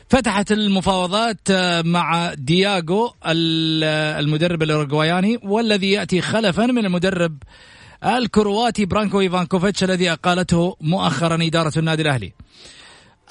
[0.09, 1.51] فتحت المفاوضات
[1.85, 7.37] مع دياغو المدرب الأوروغواياني والذي يأتي خلفا من المدرب
[8.05, 12.33] الكرواتي برانكو إيفانكوفيتش الذي أقالته مؤخرا إدارة النادي الأهلي.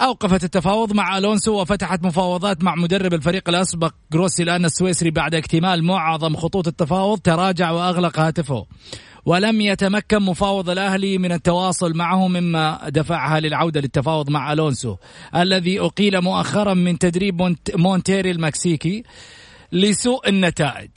[0.01, 5.85] أوقفت التفاوض مع ألونسو وفتحت مفاوضات مع مدرب الفريق الأسبق جروسي الآن السويسري بعد اكتمال
[5.85, 8.67] معظم خطوط التفاوض تراجع وأغلق هاتفه.
[9.27, 14.97] ولم يتمكن مفاوض الأهلي من التواصل معه مما دفعها للعودة للتفاوض مع ألونسو
[15.37, 19.03] الذي أقيل مؤخرا من تدريب مونتيري المكسيكي
[19.73, 20.91] لسوء النتائج.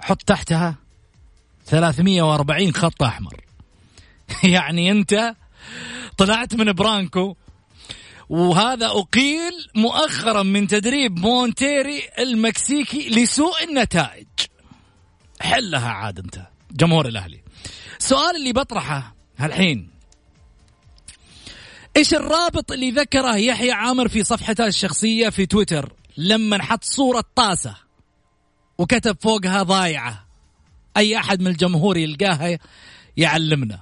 [0.00, 0.74] حط تحتها
[1.66, 3.40] 340 خط أحمر.
[4.54, 5.34] يعني أنت
[6.16, 7.36] طلعت من برانكو
[8.28, 14.26] وهذا أقيل مؤخرا من تدريب مونتيري المكسيكي لسوء النتائج.
[15.40, 17.40] حلها عاد انت جمهور الأهلي.
[18.00, 19.90] السؤال اللي بطرحه الحين
[21.96, 27.76] إيش الرابط اللي ذكره يحيى عامر في صفحته الشخصية في تويتر؟ لما حط صورة طاسة
[28.78, 30.26] وكتب فوقها ضايعة.
[30.96, 32.58] أي أحد من الجمهور يلقاها
[33.16, 33.80] يعلمنا.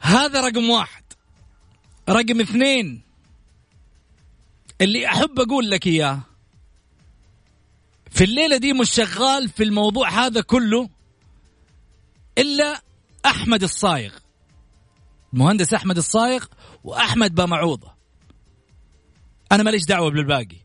[0.00, 1.02] هذا رقم واحد.
[2.08, 3.02] رقم اثنين.
[4.80, 6.20] اللي أحب أقول لك إياه
[8.14, 10.88] في الليلة دي مش شغال في الموضوع هذا كله
[12.38, 12.82] إلا
[13.26, 14.12] أحمد الصايغ.
[15.32, 16.44] المهندس أحمد الصايغ
[16.84, 17.92] وأحمد بامعوضه
[19.52, 20.56] أنا ماليش دعوة بالباقي.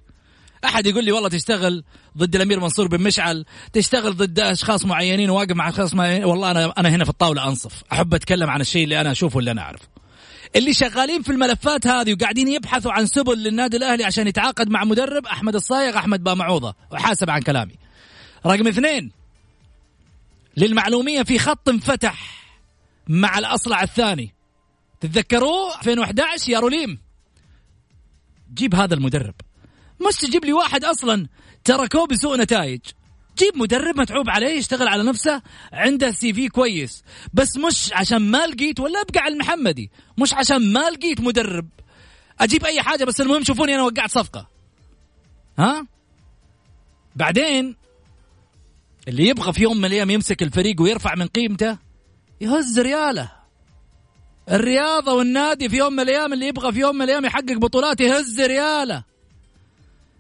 [0.66, 1.84] أحد يقول لي والله تشتغل
[2.18, 6.74] ضد الأمير منصور بن مشعل تشتغل ضد أشخاص معينين وواقف مع أشخاص معينين والله أنا
[6.78, 7.84] أنا هنا في الطاولة أنصف.
[7.92, 9.88] أحب أتكلم عن الشيء اللي أنا أشوفه واللي أنا أعرفه.
[10.56, 15.26] اللي شغالين في الملفات هذه وقاعدين يبحثوا عن سبل للنادي الأهلي عشان يتعاقد مع مدرب
[15.26, 16.76] أحمد الصايغ أحمد بامعوضة.
[16.92, 17.76] وحاسب عن كلامي.
[18.46, 19.12] رقم اثنين
[20.58, 22.46] للمعلومية في خط انفتح
[23.08, 24.34] مع الأصلع الثاني.
[25.02, 27.00] تتذكروه 2011 يا روليم؟
[28.54, 29.36] جيب هذا المدرب.
[30.08, 31.28] مش تجيب لي واحد أصلا
[31.64, 32.82] تركوه بسوء نتائج.
[33.40, 35.42] جيب مدرب متعوب عليه يشتغل على نفسه
[35.74, 37.04] عنده سي في كويس.
[37.34, 39.92] بس مش عشان ما لقيت ولا أبقى على المحمدي.
[40.18, 41.68] مش عشان ما لقيت مدرب.
[42.40, 44.48] أجيب أي حاجة بس المهم شوفوني أنا وقعت صفقة.
[45.60, 45.88] ها؟
[47.16, 47.76] بعدين
[49.08, 51.78] اللي يبغى في يوم من الأيام يمسك الفريق ويرفع من قيمته
[52.42, 53.32] يهز رياله.
[54.52, 58.42] الرياضة والنادي في يوم من الأيام اللي يبغى في يوم من الأيام يحقق بطولات يهز
[58.42, 59.04] رياله.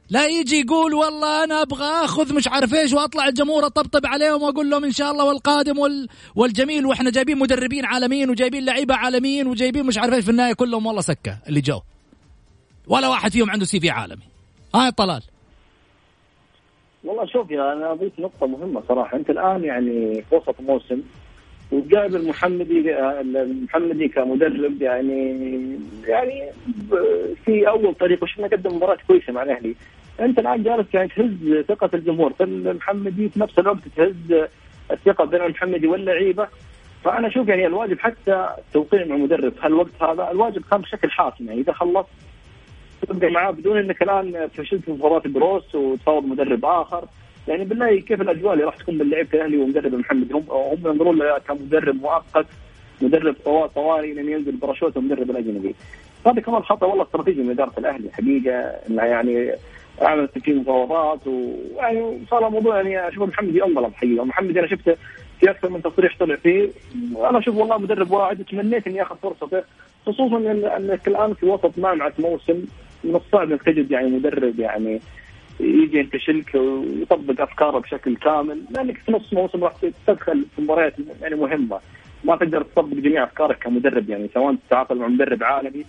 [0.09, 4.69] لا يجي يقول والله أنا أبغى أخذ مش عارف إيش وأطلع الجمهور أطبطب عليهم وأقول
[4.69, 9.85] لهم إن شاء الله والقادم وال والجميل وإحنا جايبين مدربين عالميين وجايبين لعيبة عالميين وجايبين
[9.85, 11.81] مش عارف إيش في النهاية كلهم والله سكة اللي جو.
[12.87, 14.23] ولا واحد فيهم عنده سي في عالمي.
[14.75, 15.21] ها آه طلال
[17.03, 19.17] والله شوف يا أنا اضيف نقطة مهمة صراحة.
[19.17, 21.01] أنت الآن يعني في وسط موسم
[21.71, 25.35] وجايب المحمدي المحمدي كمدرب يعني
[26.07, 26.43] يعني
[27.45, 29.75] في أول طريق وشفنا قدم مباراة كويسة مع الأهلي.
[30.19, 34.47] أنت الآن جالس يعني تهز ثقة الجمهور في المحمدي في نفس الوقت تهز
[34.91, 36.47] الثقة بين المحمدي واللعيبة.
[37.03, 41.47] فأنا أشوف يعني الواجب حتى التوقيع مع المدرب في هالوقت هذا؟ الواجب كان بشكل حاسم
[41.47, 42.05] يعني إذا خلص
[43.07, 47.05] تبقى معاه بدون إنك الآن فشلت في مباراة بروس وتفاوض مدرب آخر.
[47.49, 51.17] يعني بالله كيف الأجواء اللي راح تكون من لعيبة الأهلي ومدرب محمد؟ هم هم ينظرون
[51.17, 52.45] له كمدرب مؤقت
[53.01, 53.35] مدرب
[53.75, 55.75] طوارئ لين ينزل باراشوت المدرب الأجنبي.
[56.25, 58.75] هذا كمان خطأ والله استراتيجي من إدارة الأهلي حقيقة.
[58.89, 59.51] يعني
[60.01, 64.23] عملت في مفاوضات ويعني صار موضوع يعني أشوف محمد انظلم حقيقة.
[64.25, 64.95] محمد أنا شفته
[65.39, 66.69] في أكثر من تصريح طلع فيه.
[67.13, 69.63] وأنا أشوف والله مدرب واعد وتمنيت إني آخذ فرصته
[70.05, 70.37] خصوصا
[70.77, 72.65] إنك الآن في وسط معمعه موسم
[73.03, 74.99] من الصعب إنك تجد يعني مدرب يعني
[75.59, 79.73] يجي ينتشلك ويطبق افكاره بشكل كامل لأنك في نص موسم راح
[80.07, 81.79] تدخل في مباريات يعني مهمة.
[82.23, 85.85] ما تقدر تطبق جميع أفكارك كمدرب يعني سواء تتعاقد مع مدرب عالمي.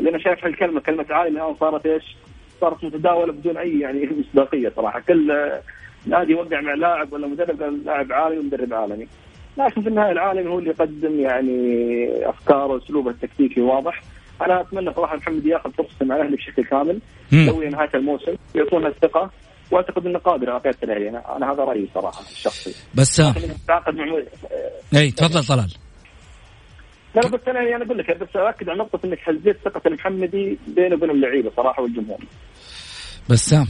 [0.00, 2.16] اللي أنا شايف هالكلمه كلمة عالمي الآن صارت إيش؟
[2.60, 5.00] صارت متداولة بدون أي يعني مصداقية صراحة.
[5.00, 5.50] كل
[6.06, 9.06] نادي يوقع مع لاعب ولا مدرب قال لاعب عالمي ومدرب عالمي.
[9.58, 14.02] لكن في النهاية العالمي هو اللي يقدم يعني أفكاره واسلوبه التكتيكي واضح.
[14.42, 16.98] أنا أتمنى صراحة محمد ياخذ فرصته مع الأهلي بشكل كامل
[17.32, 19.30] يسوي نهاية الموسم يعطونا الثقة
[19.70, 21.08] وأعتقد إنه قادر على قيادة الأهلي.
[21.08, 22.74] أنا, أنا هذا رأيي صراحة الشخصي.
[22.94, 23.16] بس
[23.68, 24.04] تعاقد مع
[24.96, 25.74] اي تفضل طلال.
[27.14, 30.94] لا بس أنا يعني أقول لك بس أؤكد على نقطة إنك هزيت ثقه المحمدي بينه
[30.94, 32.18] وبين اللعيبه صراحة والجمهور.
[33.30, 33.66] بسام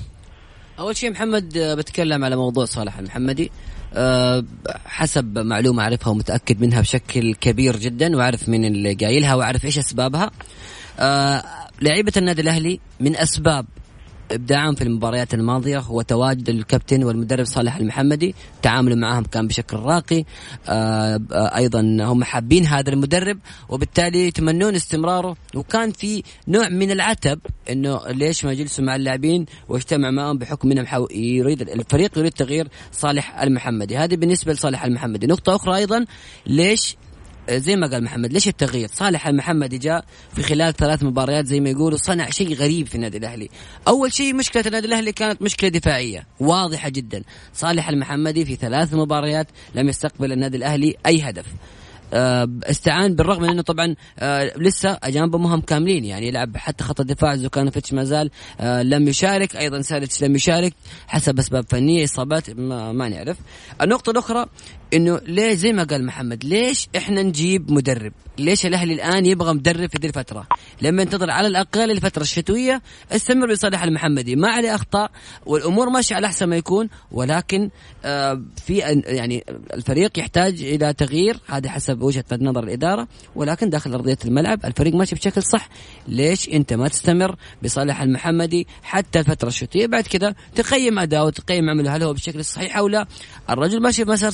[0.78, 3.50] أول شيء محمد بتكلم على موضوع صالح المحمدي.
[3.94, 4.44] أه
[4.86, 10.30] حسب معلومة أعرفها ومتأكد منها بشكل كبير جدا وأعرف من اللي قايلها وأعرف إيش أسبابها.
[10.98, 11.44] أه
[11.82, 13.66] لعيبة النادي الأهلي من أسباب
[14.32, 18.34] ابداعهم في المباريات الماضية هو تواجد الكابتن والمدرب صالح المحمدي.
[18.62, 20.24] تعاملوا معهم كان بشكل راقي.
[20.68, 25.36] آه أيضا هم حابين هذا المدرب وبالتالي يتمنون استمراره.
[25.54, 31.06] وكان في نوع من العتب إنه ليش ما يجلسوا مع اللاعبين واجتمع معهم بحكم إنهم.
[31.10, 33.96] يريد الفريق يريد تغيير صالح المحمدي.
[33.96, 35.26] هذه بالنسبة لصالح المحمدي.
[35.26, 36.04] نقطة أخرى أيضا
[36.46, 36.96] ليش
[37.50, 40.04] زي ما قال محمد ليش التغيير؟ صالح المحمدي جاء
[40.34, 43.48] في خلال ثلاث مباريات زي ما يقولوا صنع شيء غريب في النادي الأهلي.
[43.88, 47.22] أول شيء مشكلة النادي الأهلي كانت مشكلة دفاعية واضحة جدا.
[47.54, 51.46] صالح المحمدي في ثلاث مباريات لم يستقبل النادي الأهلي أي هدف.
[52.62, 53.94] استعان بالرغم من إنه طبعا
[54.56, 58.30] لسه اجانبه مهم كاملين يعني يلعب حتى خط الدفاع زوكانوفيتش ما زال
[58.60, 59.56] لم يشارك.
[59.56, 60.74] أيضا سالتش لم يشارك
[61.06, 63.36] حسب أسباب فنية إصابات ما, ما نعرف.
[63.82, 64.46] النقطة الأخرى
[64.94, 69.90] إنه ليش زي ما قال محمد ليش إحنا نجيب مدرب؟ ليش الأهلي الآن يبغى مدرب
[69.90, 70.46] في ذي الفترة؟
[70.82, 75.10] لما ينتظر على الأقل الفترة الشتوية استمر بصالح المحمدي ما عليه أخطاء
[75.46, 77.70] والأمور ماشية على أحسن ما يكون ولكن
[78.04, 84.18] آه في يعني الفريق يحتاج إلى تغيير هذا حسب وجهة نظر الإدارة ولكن داخل أرضية
[84.24, 85.68] الملعب الفريق ماشي بشكل صح.
[86.08, 91.96] ليش أنت ما تستمر بصالح المحمدي حتى الفترة الشتوية؟ بعد كذا تقيم اداؤه وتقيم عمله
[91.96, 93.06] هل هو بالشكل الصحيح أو لا؟
[93.50, 94.32] الرجل ماشي بمسار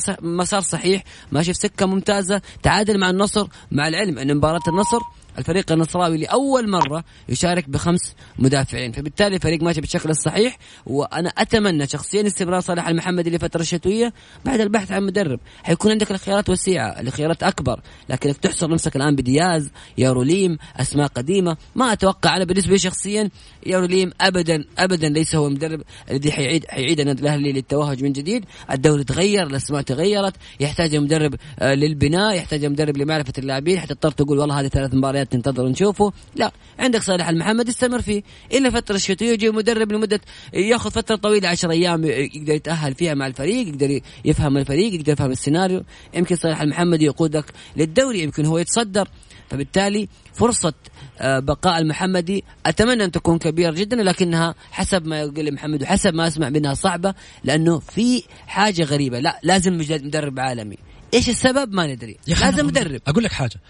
[0.51, 5.01] مسار صحيح ماشي في سكة ممتازة تعادل مع النصر مع العلم أن مباراة النصر
[5.41, 8.93] الفريق النصراوي لأول مرة يشارك بخمس مدافعين.
[8.93, 14.13] فبالتالي الفريق ماشي بالشكل الصحيح وأنا أتمنى شخصيا استمرار صالح المحمدي لفتره الشتوية
[14.45, 15.41] بعد البحث عن مدرب.
[15.63, 21.57] حيكون عندك الخيارات وسيعة الخيارات أكبر لكنك تحصر نفسك الآن بدياز ياروليم أسماء قديمة.
[21.75, 23.31] ما أتوقع أنا بالنسبة لي شخصيا
[23.67, 28.45] ياروليم ابدا ابدا ليس هو المدرب الذي حيعيد حيعيد النادي الاهلي للتوهج من جديد.
[28.71, 33.81] الدوري تغير الأسماء تغيرت يحتاج مدرب آه، للبناء يحتاج مدرب لمعرفة اللاعبين.
[33.81, 36.13] حتضطر تقول والله هذه ثلاث مباريات ننتظر نشوفه.
[36.37, 38.23] لا عندك صالح المحمد استمر فيه.
[38.53, 40.21] إلا فترة الشتويه يجي مدرب لمدة
[40.53, 45.31] ياخذ فترة طويلة 10 أيام يقدر يتأهل فيها مع الفريق يقدر يفهم الفريق يقدر يفهم
[45.31, 45.83] السيناريو.
[46.15, 47.45] يمكن صالح المحمد يقودك
[47.77, 49.09] للدوري يمكن هو يتصدر.
[49.51, 50.73] فبالتالي فرصة
[51.19, 56.27] آه، بقاء المحمدي أتمنى أن تكون كبيرة جدا لكنها حسب ما يقول محمد وحسب ما
[56.27, 57.15] أسمع منها صعبة
[57.45, 59.19] لأنه في حاجة غريبة.
[59.19, 60.77] لا لازم مدرب عالمي.
[61.15, 62.17] إيش السبب؟ ما ندري.
[62.27, 63.01] لازم مدرب.
[63.07, 63.61] أقول لك حاجة.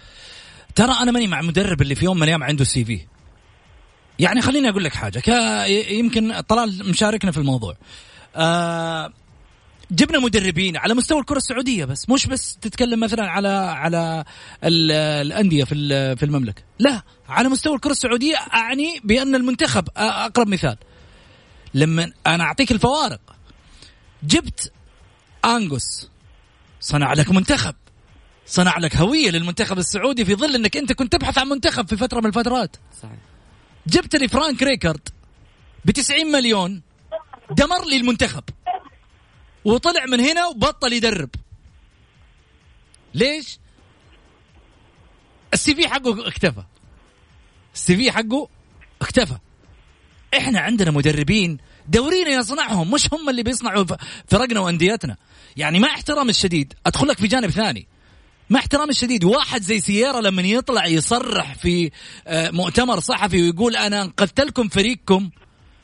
[0.75, 2.99] ترى أنا ماني مع مدرب اللي في يوم من الأيام عنده سي في
[4.19, 5.21] يعني خليني أقول لك حاجة
[5.65, 7.77] يمكن طلال مشاركنا في الموضوع.
[8.35, 9.13] آه
[9.91, 14.23] جبنا مدربين على مستوى الكرة السعودية بس مش بس تتكلم مثلا على على
[14.63, 15.75] الأندية في
[16.15, 16.63] في المملكة.
[16.79, 20.77] لا على مستوى الكرة السعودية أعني بأن المنتخب أقرب مثال.
[21.73, 23.21] لما أنا أعطيك الفوارق.
[24.23, 24.71] جبت
[25.45, 26.09] انجوس
[26.79, 27.75] صنع لك منتخب.
[28.45, 32.19] صنع لك هوية للمنتخب السعودي في ظل انك انت كنت تبحث عن منتخب في فترة
[32.19, 32.75] من الفترات.
[33.01, 33.17] صحيح.
[33.87, 35.09] جبت لي فرانك ريكارد
[35.85, 36.81] ب 90 مليون
[37.51, 38.43] دمر لي المنتخب.
[39.65, 41.29] وطلع من هنا وبطل يدرب.
[43.13, 43.59] ليش؟
[45.53, 46.63] السي في حقه اختفى
[47.75, 48.49] السي في حقه
[49.01, 49.37] اختفى
[50.37, 53.85] إحنا عندنا مدربين دورينا يصنعهم مش هم اللي بيصنعوا
[54.27, 55.17] فرقنا وأنديتنا.
[55.57, 57.87] يعني مع احترام الشديد أدخل لك في جانب ثاني.
[58.49, 61.91] مع احترامي الشديد واحد زي سيارة لما يطلع يصرح في
[62.27, 65.29] آه، مؤتمر صحفي ويقول أنا انقذت لكم فريقكم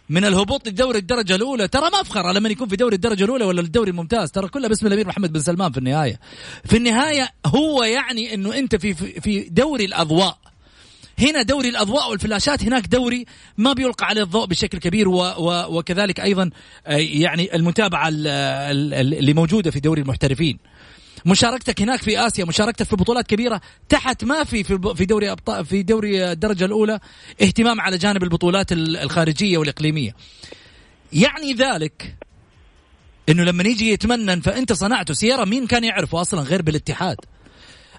[0.09, 1.67] من الهبوط للدوري الدرجة الأولى.
[1.67, 4.31] ترى ما أفخر لما يكون في دوري الدرجة الأولى ولا الدوري الممتاز.
[4.31, 6.19] ترى كلها باسم الأمير محمد بن سلمان في النهاية.
[6.65, 10.37] في النهاية هو يعني إنه أنت في في دوري الأضواء.
[11.19, 13.25] هنا دوري الأضواء والفلاشات هناك دوري
[13.57, 16.49] ما بيلقى عليه الضوء بشكل كبير و و وكذلك أيضا
[16.87, 20.57] آه، يعني المتابعة اللي موجودة في دوري المحترفين.
[21.27, 24.63] مشاركتك هناك في آسيا مشاركتك في بطولات كبيرة تحت ما في
[24.95, 26.99] في دوري ابطال في دوري الدرجة الأولى
[27.41, 30.15] اهتمام على جانب البطولات الخارجية والإقليمية.
[31.13, 32.15] يعني ذلك
[33.29, 35.13] إنه لما يجي يتمنن فأنت صنعته.
[35.13, 37.17] سيارة مين كان يعرفه أصلا غير بالاتحاد؟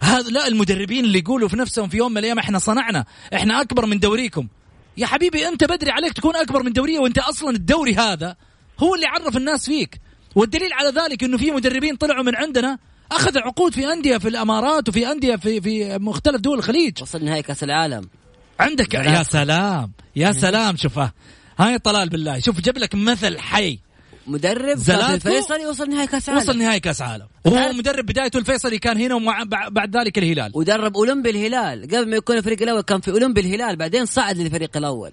[0.03, 3.87] هذا لا المدربين اللي يقولوا في نفسهم في يوم من الأيام إحنا صنعنا إحنا أكبر
[3.87, 4.49] من دوريكم.
[4.97, 8.37] يا حبيبي أنت بدري عليك تكون أكبر من دورية وأنت أصلا الدوري هذا
[8.79, 10.01] هو اللي عرف الناس فيك.
[10.35, 12.79] والدليل على ذلك إنه في مدربين طلعوا من عندنا
[13.13, 17.03] أخذ عقود في أندية في الإمارات وفي أندية في في مختلف دول الخليج.
[17.03, 18.09] وصل نهائي كأس العالم.
[18.61, 19.93] عندك يا سلام.
[20.17, 20.77] يا سلام.
[20.77, 21.13] شوفه
[21.59, 22.39] هاي طلال بالله.
[22.39, 23.79] شوف جاب لك مثل حي.
[24.27, 29.01] مدرب الفيصلي وصل نهائي كأس عالم وصل نهائي كأس عالم وهو مدرب بدايته الفيصلي كان
[29.01, 30.53] هنا وبعد ذلك الهلال.
[30.55, 31.83] ودرب أولمبي الهلال.
[31.83, 35.13] قبل ما يكون الفريق الأول كان في أولمبي الهلال بعدين صعد للفريق الأول.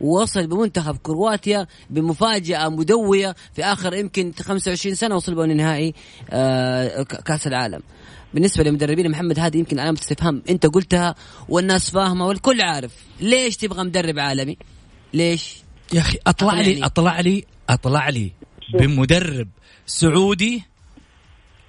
[0.00, 5.94] ووصل بمنتخب كرواتيا بمفاجأة مدوية في آخر يمكن 25 سنة وصل بين نهائي
[6.30, 7.80] آه، كأس العالم.
[8.34, 11.14] بالنسبة لمدربين محمد هذه يمكن علامة استفهام أنت قلتها
[11.48, 12.92] والناس فاهمة والكل عارف.
[13.20, 14.56] ليش تبغى مدرب عالمي؟
[15.14, 15.56] ليش؟
[15.92, 18.32] يا أخي أطلع لي أطلع لي أطلع لي
[18.74, 19.48] بمدرب
[19.86, 20.62] سعودي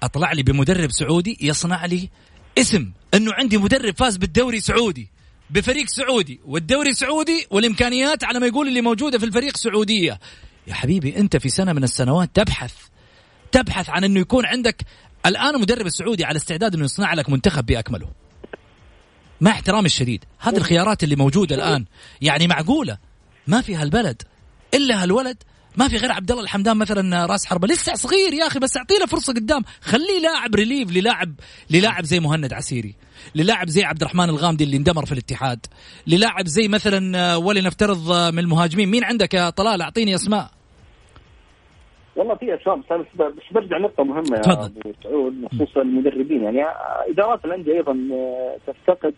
[0.02, 2.08] أطلع لي بمدرب سعودي يصنع لي
[2.58, 2.92] اسم.
[3.14, 5.08] أنه عندي مدرب فاز بالدوري سعودي.
[5.50, 10.20] بفريق سعودي والدوري سعودي والإمكانيات على ما يقول اللي موجودة في الفريق سعودية.
[10.66, 12.74] يا حبيبي أنت في سنة من السنوات تبحث
[13.52, 14.82] تبحث عن إنه يكون عندك
[15.26, 18.08] الآن المدرب السعودي على استعداد إنه يصنع لك منتخب بأكمله.
[19.40, 21.84] مع احترامي الشديد هذه الخيارات اللي موجودة الآن.
[22.20, 22.98] يعني معقولة؟
[23.46, 24.22] ما في هالبلد.
[24.74, 25.42] إلا هالولد.
[25.76, 27.68] ما في غير عبد الله الحمدان مثلا راس حربة.
[27.68, 29.64] لسه صغير يا أخي بس اعطيه فرصة قدام.
[29.80, 31.34] خليه لاعب ريليف للاعب
[31.70, 32.94] للاعب زي مهند عسيري.
[33.34, 35.66] للاعب زي عبد الرحمن الغامدي اللي اندمر في الاتحاد
[36.06, 38.90] للاعب زي مثلا ولنفترض من المهاجمين.
[38.90, 40.50] مين عندك يا طلال؟ أعطيني أسماء.
[42.16, 46.42] والله في أسماء بس بس برجع نقطة مهمة يا أبو سعود بخصوص المدربين.
[46.42, 46.62] يعني
[47.10, 47.96] إدارات الأندية أيضا
[48.66, 49.14] تفتقد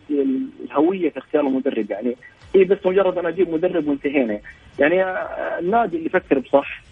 [0.65, 1.91] الهوية في اختيار المدرب.
[1.91, 2.15] يعني
[2.55, 4.39] هي بس مجرد أنا أجيب مدرب وانتهينا.
[4.79, 5.03] يعني
[5.59, 6.83] النادي اللي يفكر بصح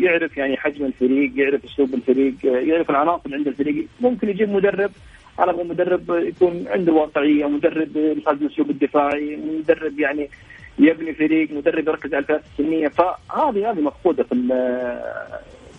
[0.00, 4.90] يعرف يعني حجم الفريق يعرف أسلوب الفريق يعرف العناصر عند الفريق ممكن يجيب مدرب
[5.38, 10.30] على مدرب يكون عنده واقعية مدرب يلتزم الاسلوب الدفاعي مدرب يعني
[10.78, 12.88] يبني فريق مدرب يركز على الفئات السنية.
[12.88, 14.34] فهذه هذه مفقودة في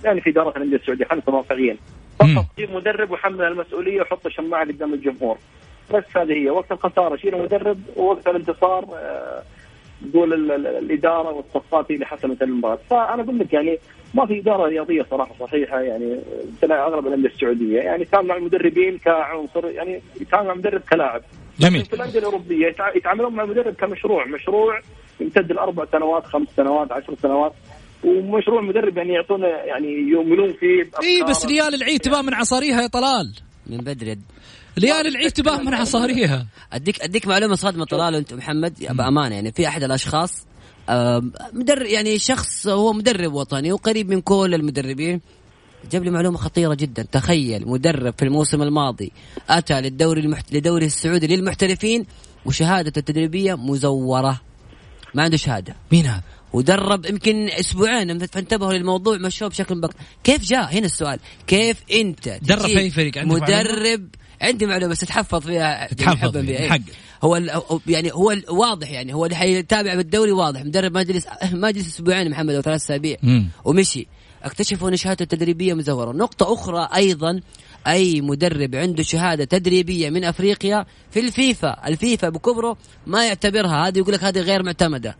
[0.03, 1.77] يعني في إدارة الأندية السعودية خلينا
[2.21, 2.35] مم.
[2.35, 5.37] فقط جيب مدرب وحمل المسؤولية وحط الشماعة قدام الجمهور.
[5.93, 6.49] بس هذه هي.
[6.49, 9.43] وقت الخسارة شيل مدرب ووقت الانتصار آه،
[10.15, 12.79] ال- الإدارة والصفات هي اللي حسمت المباراة.
[12.89, 13.77] فأنا أقول لك يعني
[14.13, 16.19] ما في إدارة رياضية صراحة صحيحة يعني
[16.61, 17.77] تلاقي أغلب الأندية السعودية.
[17.79, 21.21] يعني يتعامل مع المدربين كعنصر يعني يتعامل مع المدرب كلاعب.
[21.59, 21.85] جميل.
[21.85, 24.25] في الأندية الأوروبية يتع- يتعاملون مع المدرب كمشروع.
[24.27, 24.79] مشروع
[25.19, 27.53] يمتد لأربع سنوات خمس سنوات عشر سنوات.
[28.03, 30.83] ومشروع المدرب يعني يعطونا يعني يؤمنون فيه.
[31.03, 33.33] إي بس ليال العيد تباه من عصاريها يا طلال.
[33.67, 34.17] من بدري.
[34.77, 39.67] ليال العيد تباه من عصاريها اديك أديك معلومة صادمة طلال وانت محمد بامانه يعني في
[39.67, 40.45] أحد الأشخاص
[41.53, 45.21] مدرب يعني شخص هو مدرب وطني وقريب من كل المدربين.
[45.91, 47.05] جاب لي معلومة خطيرة جدا.
[47.11, 49.11] تخيل مدرب في الموسم الماضي
[49.49, 50.53] أتى للدوري المحت...
[50.53, 52.05] لدوري السعودي للمحترفين
[52.45, 54.41] وشهادته التدريبية مزورة.
[55.13, 55.75] ما عنده شهادة.
[55.91, 56.23] مين هذا؟
[56.53, 59.91] ودرب يمكن أسبوعين فانتبهوا للموضوع مشوه بشكل بك
[60.23, 61.19] كيف جاء؟ هنا السؤال.
[61.47, 64.09] كيف أنت درب أي فريق؟ عندك معلومة؟
[64.41, 66.69] عندي معلومة بس تحفظ فيها تحفظ حباً فيها،.
[66.69, 66.79] حق.
[67.23, 67.41] هو
[67.87, 72.31] يعني هو واضح يعني هو اللي حيتابع بالدوري واضح مدرب ما جلس ما جلس أسبوعين
[72.31, 73.17] محمد أو ثلاث أسابيع.
[73.65, 74.07] ومشي
[74.43, 77.41] اكتشفوا ان شهادته التدريبيه مزورة نقطة أخرى أيضا
[77.87, 82.77] أي مدرب عنده شهادة تدريبية من أفريقيا في الفيفا الفيفا بكبره
[83.07, 85.17] ما يعتبرها هذه يقول لك هذه غير معتمدة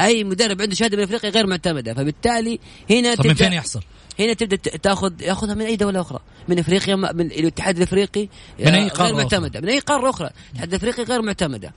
[0.00, 2.58] أي مدرب عنده شهادة من أفريقيا غير معتمدة فبالتالي
[2.90, 3.80] هنا طب من فين يحصل؟
[4.20, 6.18] هنا تبدأ تاخذ يأخذها من أي دولة أخرى.
[6.48, 8.28] من إفريقيا من الاتحاد الإفريقي
[8.60, 10.30] من أي آه، قارة غير معتمده من أي قارة أخرى.
[10.46, 11.72] الاتحاد الإفريقي غير معتمدة.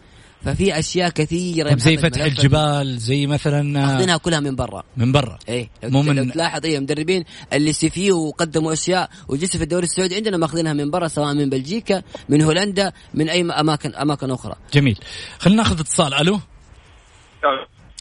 [0.45, 4.83] ففي أشياء كثيرة طب زي فتح الجبال زي مثلا آه، ماخذينها كلها من برا.
[4.97, 5.39] من برا.
[5.49, 7.23] إيه لو, مو من- تلاحظ إيه مدربين
[7.53, 12.01] اللي سيفيو وقدموا أشياء وجلسوا في الدوري السعودي عندنا ماخذينها من برا سواء من بلجيكا
[12.29, 14.55] من هولندا من أي اماكن أماكن أخرى.
[14.73, 14.99] جميل.
[15.39, 16.13] خلينا ناخذ اتصال.
[16.13, 16.39] ألو؟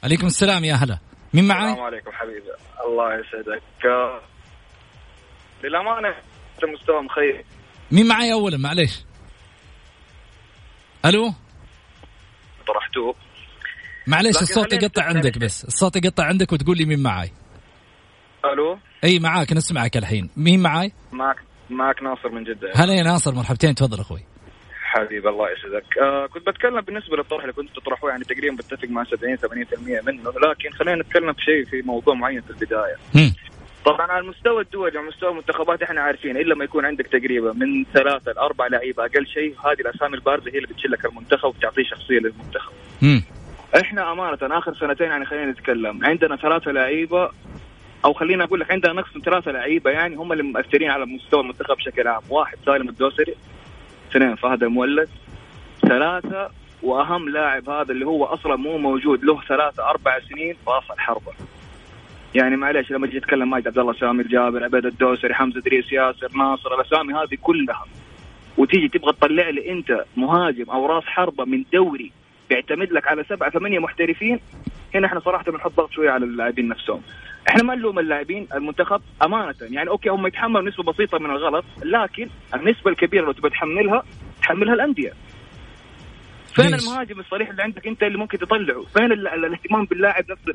[0.05, 0.99] عليكم السلام يا هلا.
[1.35, 2.41] مين معاي؟ السلام عليكم حبيبي.
[2.87, 3.63] الله يسعدك.
[3.87, 4.21] آه،
[5.65, 7.47] للأمانة أنت مستوى مخيف
[7.93, 9.05] مين معاي اولا؟ معليش.
[11.05, 11.33] ألو؟
[12.67, 13.15] طرحتوه.
[14.07, 15.65] معليش الصوت يقطع عندك عن- بس.
[15.65, 17.33] الصوت يقطع عندك وتقول لي مين معاي.
[18.45, 19.53] ألو؟ أي معاك.
[19.53, 20.31] نسمعك الحين.
[20.37, 21.37] مين معاي؟ معك
[21.71, 22.73] معك ناصر من جدة.
[22.77, 23.75] هلا يا ناصر مرحبتين.
[23.75, 24.25] تفضل أخوي.
[24.95, 29.05] حبيبي الله يسعدك آه كنت بتكلم بالنسبة للطرح اللي كنت تطرحه يعني تقريبا بتفق مع
[29.05, 29.43] 70 80%
[30.07, 33.33] منه لكن خلينا نتكلم في شيء في موضوع معين في البداية هم.
[33.85, 37.85] طبعا على المستوى الدولي وعلى مستوى المنتخبات إحنا عارفين إلا ما يكون عندك تقريبا من
[37.95, 42.19] ثلاثة لأربع لعيبة أقل شيء هذه الأسامي البارزة هي اللي بتشيل لك المنتخب وبتعطيه شخصية
[42.19, 42.73] للمنتخب.
[43.81, 47.31] إحنا أمانة آخر سنتين يعني خلينا نتكلم عندنا ثلاثة لعيبة
[48.05, 51.41] أو خلينا أقول لك عندنا نقص من ثلاثة لعيبة يعني هم اللي مؤثرين على مستوى
[51.41, 53.35] المنتخب بشكل عام، واحد سالم الدوسري،
[54.11, 55.09] اثنين فهد المولد،
[55.83, 56.51] ثلاثة
[56.83, 61.33] وأهم لاعب هذا اللي هو أصلا مو موجود له ثلاثة أربع سنين راس الحربة.
[62.35, 66.29] يعني معليش لما تجي تتكلم ماجد عبد الله سامي الجابر عبيد الدوسري حمزة إدريس ياسر
[66.37, 67.85] ناصر الاسامي هذه كلها.
[68.59, 72.13] وتيجي تبغى تطلع لي أنت مهاجم أو راس حربة من دوري
[72.51, 74.41] بيعتمد لك على سبعة ثمانية محترفين
[74.95, 77.03] هنا إحنا صراحة بنحط ضغط شوية على اللاعبين نفسهم.
[77.49, 79.55] إحنا ما نلوم اللاعبين المنتخب أمانة.
[79.61, 84.03] يعني أوكي هم يتحملوا نسبة بسيطة من الغلط لكن النسبة الكبيرة لو تبغى تحملها
[84.43, 85.13] تحملها الأندية.
[86.55, 90.25] فين ليش؟ المهاجم الصريح اللي عندك أنت اللي ممكن تطلعه؟ فين ال- ال- الاهتمام باللاعب
[90.31, 90.55] نفسه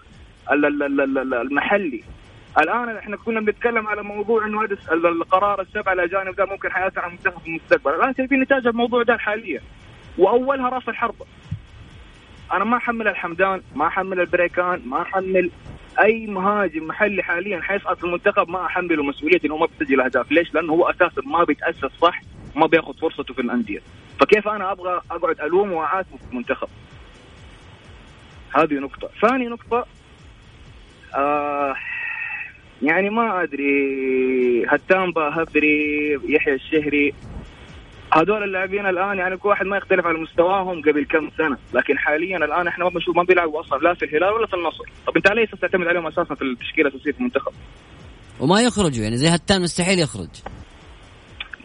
[0.51, 2.03] ال- ال- ال- ال- ال- المحلي؟
[2.59, 7.07] الآن إحنا كنا بنتكلم على موضوع إنه هذا القرار السبع الأجانب ده ممكن حيأثر على
[7.07, 7.91] المنتخب في المستقبل.
[7.95, 9.61] الآن شايفين نتائج الموضوع ده حاليا.
[10.17, 11.25] وأولها راس الحربة.
[12.53, 15.49] أنا ما أحمل الحمدان ما أحمل البريكان ما أحمل
[16.01, 20.31] أي مهاجم محلي حاليا حيسقط في المنتخب ما أحمله مسؤولية إنه ما بيسجل أهداف.
[20.31, 22.21] ليش؟ لأنه هو أساسا ما بيتأسس صح
[22.55, 23.79] ما بيأخذ فرصته في الأندية.
[24.19, 26.67] فكيف أنا أبغى أقعد الومه واعاتبه في المنتخب؟
[28.55, 29.09] هذه نقطة.
[29.21, 29.85] ثاني نقطة
[31.15, 31.75] آه
[32.81, 37.13] يعني ما أدري هتامبا هبري يحيى الشهري
[38.13, 41.57] هذول اللاعبين الآن يعني كل واحد ما يختلف على مستواهم قبل كم سنة.
[41.73, 44.83] لكن حاليا الآن إحنا ما بنشوف ما بيلعبوا أصلا لا في الهلال ولا في النصر.
[45.07, 47.51] طب أنت ليش تعتمد عليهم أساسا في التشكيلة الأساسية في المنتخب؟
[48.39, 50.29] وما يخرجوا يعني زي هتان مستحيل يخرج.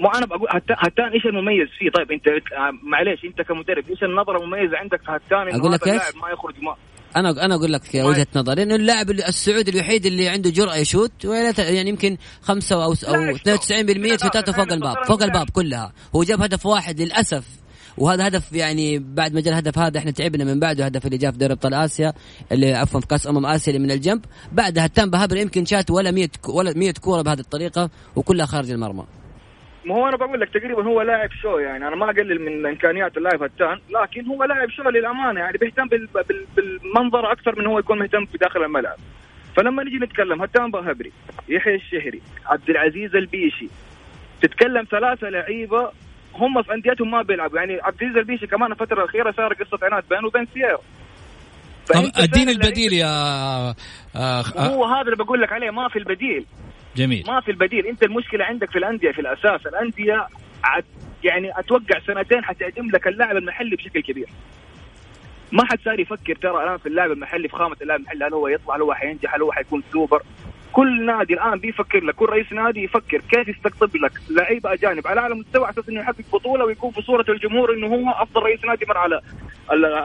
[0.00, 4.04] مو أنا بقول هتان, هتان إيش المميز فيه؟ طيب انت آه، معليش أنت كمدرب إيش
[4.04, 6.74] النظرة المميزة عندك في هتان إنه أقول لك؟ اللاعب ما يخرج ما
[7.16, 11.12] أنا أنا أقول لك وجهة نظري إنه اللاعب السعودي الوحيد اللي عنده جرأة يشوت
[11.58, 13.14] يعني يمكن خمسة أو أو
[13.46, 15.92] لا، 92% شوتاته فوق الباب فوق الباب كلها.
[16.16, 17.44] هو جاب هدف واحد للأسف
[17.98, 21.30] وهذا هدف يعني بعد ما جاء الهدف هذا إحنا تعبنا من بعده هدف اللي جاء
[21.32, 22.12] في دوري أبطال آسيا
[22.52, 24.24] اللي عفوا في كأس أمم آسيا اللي من الجنب.
[24.52, 29.04] بعدها هتان بهبر يمكن شات ولا 100 ولا 100 كورة بهذه الطريقة وكلها خارج المرمى.
[29.86, 31.88] ما هو أنا بقول لك تقريبا هو لاعب شو يعني.
[31.88, 36.08] أنا ما أقلل من إمكانيات اللاعب هتان لكن هو لاعب شو للأمانة يعني بيهتم بال-
[36.28, 38.96] بال- بالمنظر أكثر من هو يكون مهتم في داخل الملعب.
[39.56, 41.12] فلما نجي نتكلم هتان بهبري
[41.48, 43.68] يحيى الشهري عبد العزيز البيشي
[44.42, 45.90] تتكلم ثلاثة لعيبة
[46.34, 47.58] هم في أنديتهم ما بيلعبوا.
[47.58, 50.80] يعني عبد العزيز البيشي كمان الفترة الأخيرة صار قصة عناد بينه وبين سيارة
[51.94, 53.74] طب أديني البديل يا آه
[54.16, 56.46] آه هو هذا اللي بقول لك عليه ما في البديل.
[56.96, 57.24] جميل.
[57.26, 57.86] ما في البديل.
[57.86, 59.66] انت المشكلة عندك في الأندية في الأساس.
[59.66, 60.26] الأندية
[60.64, 60.84] عد
[61.24, 64.28] يعني أتوقع سنتين حتعدم لك اللاعب المحلي بشكل كبير.
[65.52, 68.48] ما حد صار يفكر ترى الآن في اللاعب المحلي في خامة اللاعب المحلي هل هو
[68.48, 70.22] يطلع هل هو حينجح هل هو حيكون سوبر.
[70.74, 75.06] كل نادي الآن بيفكر لك كل رئيس نادي يفكر كيف يستقطب لك لعيبة أجانب.
[75.06, 78.42] على أعلى مستوى على أساس إنه يحقق بطولة ويكون في صورة الجمهور إنه هو أفضل
[78.42, 79.20] رئيس نادي مر على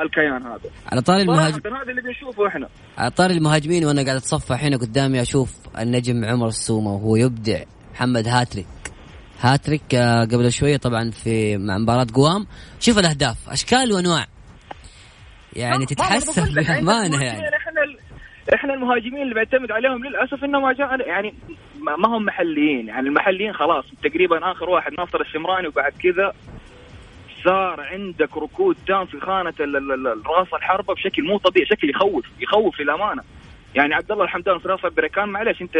[0.03, 0.69] الكيان هذا.
[0.91, 2.67] على طاري المهاجم هذا اللي بنشوفه إحنا.
[2.97, 7.59] على طاري المهاجمين وأنا قاعد أتصفح هنا قدامي أشوف النجم عمر السومة وهو يبدع.
[7.93, 8.67] محمد هاتريك.
[9.41, 12.47] هاتريك آه، قبل شوية طبعا في مع مباراة قوام.
[12.79, 14.25] شوف الأهداف أشكال وأنواع.
[15.53, 17.41] يعني تتحسف بأمانة يعني.
[18.53, 21.33] إحنا المهاجمين اللي بيعتمد عليهم للأسف إنهم ما جاء يعني
[21.79, 22.87] ما هم محليين.
[22.87, 26.33] يعني المحليين خلاص تقريبا آخر واحد ناصر الشمراني وبعد كذا
[27.43, 29.53] صار عندك ركود تام في خانة
[30.27, 33.23] راس الحربة بشكل مو طبيعي شكل يخوف يخوف للأمانة.
[33.75, 35.77] يعني عبد الله الحمدان في رأس البريكان معلش أنت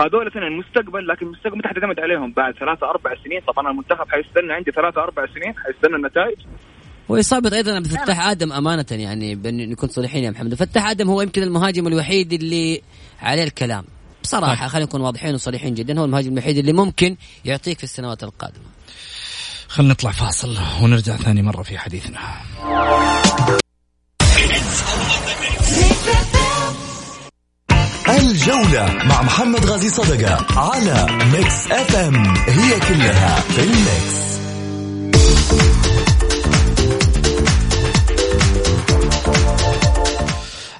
[0.00, 3.40] هذول اثنين المستقبل لكن المستقبل متى حتعتمد عليهم بعد ثلاثة أربع سنين.
[3.40, 6.38] طبعا المنتخب حيستنى عندي ثلاثة أربع سنين حيستنى النتائج.
[7.08, 10.54] وإصابة أيضا فتاح آدم أمانة يعني نكون صريحين يا محمد.
[10.54, 12.82] فتاح آدم هو يمكن المهاجم الوحيد اللي
[13.20, 13.84] عليه الكلام.
[14.22, 14.68] بصراحة طيب.
[14.68, 18.64] خلينا نكون واضحين وصريحين جدا هو المهاجم الوحيد اللي ممكن يعطيك في السنوات القادمة.
[19.68, 22.18] خلينا نطلع فاصل ونرجع ثاني مرة في حديثنا.
[28.08, 34.37] الجولة مع محمد غازي صدقة على Mix FM هي كلها في ال mix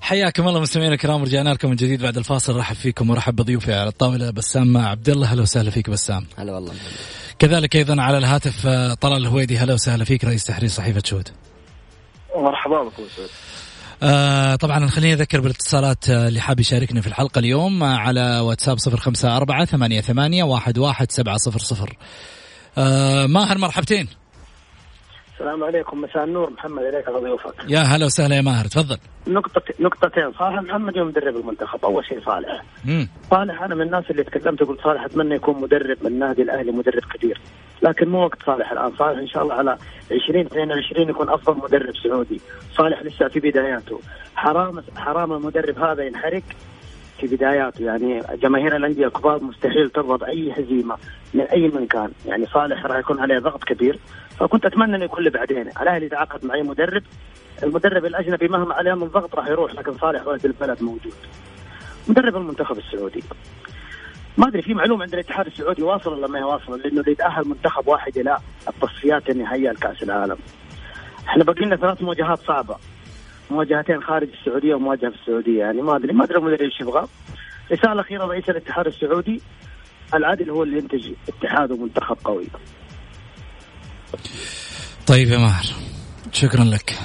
[0.09, 2.56] حياكم الله مستمعينا الكرام رجعنا لكم من جديد بعد الفاصل.
[2.56, 4.30] رحب فيكم ورحب بضيوفي على الطاولة.
[4.30, 6.26] بسام عبد الله أهلا وسهلا فيك بسام.
[6.38, 6.72] هلا والله.
[7.38, 9.59] كذلك أيضا على الهاتف آه، طلال الهويدي.
[9.59, 11.28] هلا وسهلا فيك رئيس تحرير صحيفة شهود.
[12.36, 13.02] مرحبا بكم
[14.02, 18.78] آه طبعا خليني أذكر بالاتصالات آه، اللي حاب يشاركنا في الحلقة اليوم آه، على واتساب
[18.78, 21.96] صفر خمسة أربعة ثمانية ثمانية واحد واحد سبعة صفر صفر.
[22.78, 24.09] آه ماهر مرحبتين.
[25.39, 26.51] السلام عليكم مساء النور.
[26.51, 28.99] محمد عليك على ضيوفك يا هلا وسهلا يا ماهر تفضل.
[29.28, 30.32] نقطة نقطتين.
[30.32, 32.62] صالح محمد يوم مدرب المنتخب أول شيء صالح.
[32.84, 33.09] مم.
[33.30, 37.03] صالح أنا من الناس اللي تكلمت قلت صالح أتمنى يكون مدرب من النادي الأهلي مدرب
[37.14, 37.41] كبير.
[37.82, 38.97] لكن مو وقت صالح الآن.
[38.97, 39.78] صالح إن شاء الله على
[40.11, 42.41] 2022 يكون أفضل مدرب سعودي.
[42.76, 44.01] صالح لسه في بداياته.
[44.36, 46.43] حرام حرام المدرب هذا ينحرق.
[47.21, 47.85] في بداياته.
[47.85, 50.97] يعني جماهير الأندية الكبار مستحيل ترضى باي هزيمة
[51.35, 52.11] من أي مكان.
[52.27, 53.99] يعني صالح راح يكون عليه ضغط كبير.
[54.39, 57.03] فكنت أتمنى انه يكون بعدين الأهلي اذا عقد معي مدرب.
[57.62, 61.14] المدرب الأجنبي مهما عليه من ضغط راح يروح لكن صالح ولد البلد موجود.
[62.09, 63.23] مدرب المنتخب السعودي.
[64.37, 67.89] ما أدري في معلومة عند الاتحاد السعودي واصل ولا ما هي واصله لأنه يتأهل منتخب
[67.89, 68.39] واحد إلى
[68.69, 70.37] التصفيات النهائية لكأس العالم.
[71.29, 72.77] إحنا باقي لنا ثلاث مواجهات صعبة.
[73.51, 75.59] مواجهتين خارج السعودية ومواجهة في السعودية.
[75.61, 77.07] يعني ما ادري ما أدري المدرب إيش يبغى.
[77.72, 79.40] رساله اخيره رئيس الاتحاد السعودي
[80.14, 82.46] العدل هو اللي ينتج اتحاد ومنتخب قوي.
[85.07, 85.64] طيب يا ماهر
[86.32, 86.99] شكرا لك.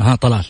[0.00, 0.44] ها طلال.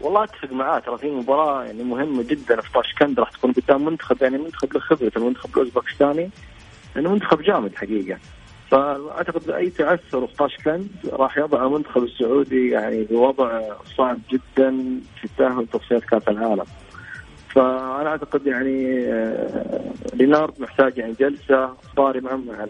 [0.00, 2.60] والله أتفق معاه ترى في مباراة يعني مهمة جدا.
[2.60, 6.30] في طاشكند راح تكون قدام منتخب يعني منتخب له خبره المنتخب الأوزبكستاني
[6.96, 8.18] لأنه منتخب جامد حقيقة.
[8.72, 13.60] فأعتقد أي تعثر في طاشكند راح يضع المنتخب السعودي يعني بوضع
[13.96, 16.64] صعب جدا في التاهل تصفيات كأس العالم.
[17.48, 22.66] فأنا أعتقد يعني آه، لينارد محتاج يعني جلسة صارمة مع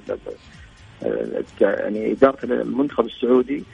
[1.61, 3.65] يعني إدارة المنتخب السعودي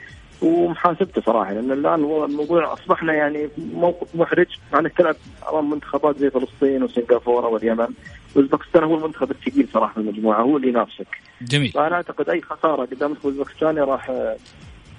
[0.41, 5.15] ومحاسبته صراحة لأن الآن الموضوع أصبحنا يعني موقف محرج مع انك تلعب
[5.49, 7.87] امام منتخبات زي فلسطين وسنغافورة واليمن
[8.35, 11.07] اوزبكستان هو المنتخب الثقيل صراحة في المجموعة هو اللي ينافسك.
[11.41, 11.71] جميل.
[11.71, 14.11] فأنا أعتقد أي خسارة قدام اوزبكستان راح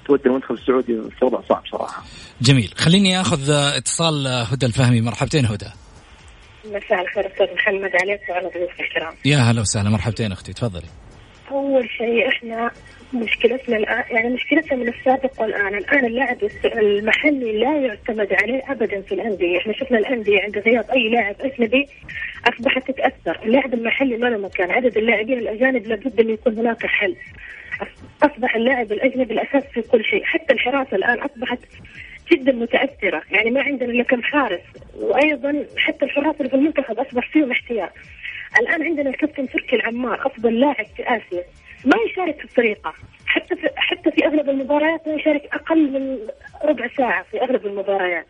[0.07, 2.03] تودي المنتخب السعودي في وضع صعب صراحة.
[2.41, 5.71] جميل، خليني آخذ اتصال هدى الفهمي، مرحبتين هدى.
[6.65, 9.15] مساء الخير أستاذ محمد عليك وعلى ضيوف الكرام.
[9.25, 10.89] يا هلا وسهلا مرحبتين أختي تفضلي.
[11.51, 12.71] أول شيء إحنا
[13.15, 19.15] مشكلتنا الان يعني مشكلتنا من السابق والآن، الآن اللاعب المحلي لا يعتمد عليه ابدا في
[19.15, 21.87] الأندية، إحنا شفنا الأندية عند غياب أي لاعب أجنبي
[22.49, 27.17] أصبحت تتأثر، اللاعب المحلي ما له مكان، عدد اللاعبين الأجانب لابد أن يكون هناك حل.
[28.23, 31.59] أصبح اللاعب الأجنبي الأساس في كل شيء، حتى الحراسة الآن أصبحت
[32.33, 34.61] جدا متأثرة، يعني ما عندنا إلا كم حارس،
[34.97, 37.91] وأيضا حتى الحراس اللي في المنتخب أصبح فيهم احتياط.
[38.59, 41.45] الآن عندنا الكابتن تركي العمار أفضل لاعب في آسيا.
[41.85, 42.95] ما يشارك في الطريقة
[43.27, 46.19] حتى في حتى في أغلب المباريات ما يشارك أقل من
[46.65, 48.27] ربع ساعة في أغلب المباريات.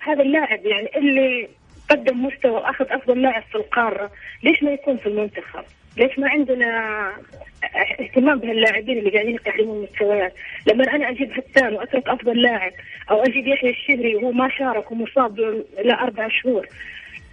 [0.00, 1.48] هذا اللاعب يعني اللي
[1.90, 4.10] قدم مستوى وأخذ أفضل لاعب في القارة
[4.42, 5.64] ليش ما يكون في المنتخب؟
[5.96, 7.12] ليش ما عندنا
[8.00, 10.34] اهتمام بهاللاعبين اللي قاعدين يقدمون مستويات؟
[10.66, 12.72] لما أنا أجيب حسان وأترك أفضل لاعب
[13.10, 16.66] أو أجيب يحيى الشهري وهو ما شارك ومصاب لأربع شهور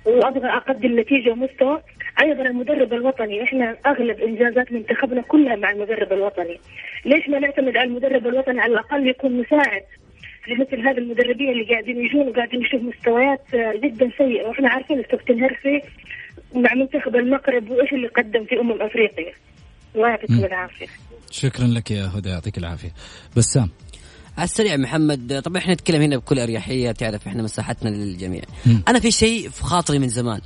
[0.08, 1.82] وابغى اقدم نتيجه ومستوى
[2.22, 6.60] أيضا المدرب الوطني إحنا أغلب إنجازات منتخبنا كلها مع المدرب الوطني.
[7.06, 9.84] ليش ما نعتمد على المدرب الوطني؟ على الأقل يكون مساعد
[10.48, 13.46] لمثل هذه المدربين اللي قاعدين يجون وقاعدين نشوف مستويات
[13.84, 14.48] جدا سيئة.
[14.48, 15.82] وإحنا عارفين الكابتن هرسي
[16.56, 19.34] مع منتخب المغرب وإيش اللي قدم في أمم أفريقيا.
[19.96, 20.88] الله يعطيكم العافية.
[21.32, 22.92] شكرا لك يا هدى يعطيك العافية.
[23.38, 23.70] بسام.
[24.38, 25.42] على السريع محمد.
[25.46, 28.42] طبعا إحنا نتكلم هنا بكل أريحية تعرف إحنا مساحتنا للجميع.
[28.66, 28.84] مم.
[28.88, 30.42] أنا في شيء في خاطري من زمان.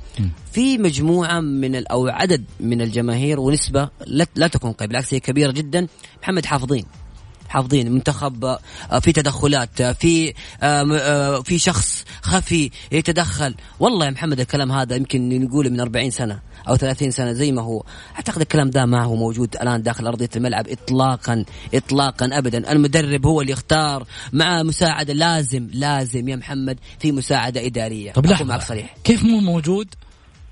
[0.52, 5.50] في مجموعة من أو عدد من الجماهير ونسبة لا, لا تكون قليلة بالعكس هي كبيرة
[5.50, 5.86] جدا.
[6.22, 6.84] محمد حافظين.
[7.52, 8.58] حافظين منتخب آه،
[9.00, 13.54] في تدخلات آه، في آه، في شخص خفي يتدخل.
[13.80, 17.62] والله يا محمد الكلام هذا يمكن نقوله من 40 سنة أو 30 سنة زي ما
[17.62, 17.84] هو.
[18.16, 21.44] أعتقد الكلام ده ما هو موجود الآن داخل أرضية الملعب اطلاقا
[21.74, 22.72] اطلاقا ابدا.
[22.72, 28.12] المدرب هو اللي يختار مع مساعدة لازم لازم يا محمد في مساعدة إدارية.
[28.12, 28.94] طب لحظة معك صريح.
[29.04, 29.88] كيف مو موجود؟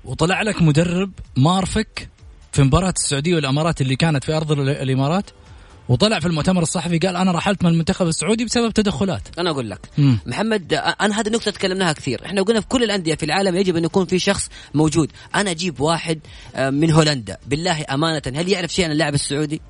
[0.05, 2.09] وطلع لك مدرب مارفك
[2.51, 5.29] في مباراة السعودية والإمارات اللي كانت في أرض ال- الإمارات؟
[5.91, 9.21] وطلع في المؤتمر الصحفي قال أنا رحلت من المنتخب السعودي بسبب تدخلات.
[9.39, 10.19] أنا أقول لك مم.
[10.25, 12.25] محمد أنا هذه النقطة تكلمناها كثير.
[12.25, 15.11] إحنا قلنا في كل الأندية في العالم يجب أن يكون في شخص موجود.
[15.35, 16.19] أنا أجيب واحد
[16.55, 17.37] آه، من هولندا.
[17.47, 19.61] بالله أمانة هل يعرف شيء عن اللاعب السعودي؟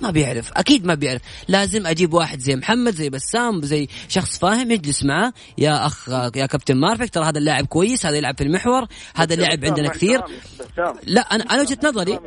[0.00, 1.22] ما بيعرف أكيد ما بيعرف.
[1.48, 5.32] لازم أجيب واحد زي محمد زي بسام زي شخص فاهم يجلس معاه.
[5.58, 9.64] يا أخ يا كابتن مارفك ترى هذا اللاعب كويس هذا يلعب في المحور هذا لاعب
[9.64, 10.20] عندنا كثير.
[10.20, 12.18] بسام لا أنا أنا وجهة نظري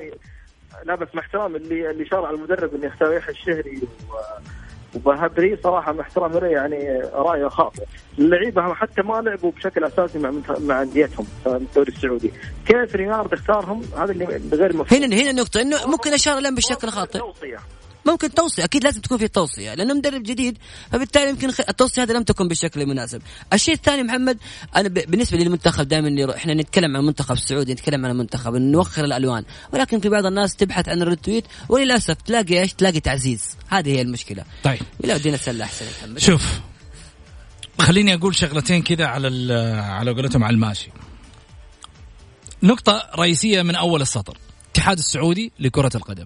[0.86, 4.16] لا بس مع احترام اللي اللي شرع المدرب إنه يختار يحيى الشهري و...
[4.96, 7.84] وبهدري صراحة مع احترامي له يعني رأيه خاطئ.
[8.20, 12.32] اللعيبة حتى ما لعبوا بشكل أساسي مع مع أنديتهم في الدوري السعودي.
[12.68, 15.04] كيف رينارد اختارهم؟ هذا اللي غير مفهوم.
[15.04, 17.58] هنا هنا النقطه إنه ممكن أشار لهم بالشكل الخاطئ توصيه
[18.06, 20.58] ممكن توصية أكيد لازم تكون في توصية لأنه مدرب جديد
[20.92, 23.22] فبالتالي يمكن التوصية هذه لم تكن بالشكل المناسب
[23.54, 24.38] الشيء الثاني محمد
[24.76, 24.90] أنا.
[24.90, 29.44] بالنسبة للمنتخب دائما إحنا نتكلم عن المنتخب السعودي نتكلم عن المنتخب نوخر الألوان.
[29.74, 33.58] ولكن في بعض الناس تبحث عن الريتويت وللأسف تلاقي إيش؟ تلاقي تعزيز.
[33.68, 34.44] هذه هي المشكلة.
[34.64, 34.80] طيب.
[35.04, 36.20] لا ودينا نتسلى أحسن محمد.
[36.20, 36.60] شوف
[37.82, 40.90] خليني أقول شغلتين كذا على ال- على قولتهم على الماشي.
[42.64, 46.26] نقطة رئيسية من أول السطر الاتحاد السعودي لكرة القدم.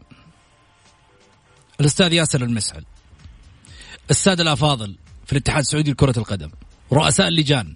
[1.80, 2.84] الأستاذ ياسر المسعل
[4.10, 6.50] السادة الأفاضل في الاتحاد السعودي لكرة القدم
[6.94, 7.76] رؤساء اللجان.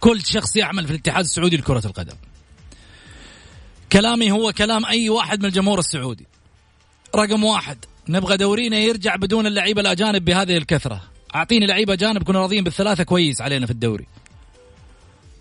[0.00, 2.16] كل شخص يعمل في الاتحاد السعودي لكرة القدم.
[3.92, 6.26] كلامي هو كلام أي واحد من الجمهور السعودي.
[7.16, 11.02] رقم واحد نبغى دورينا يرجع بدون اللعيبة الأجانب بهذه الكثرة.
[11.34, 14.06] أعطيني لعيبة أجانب كنا راضيين بالثلاثة كويس علينا في الدوري.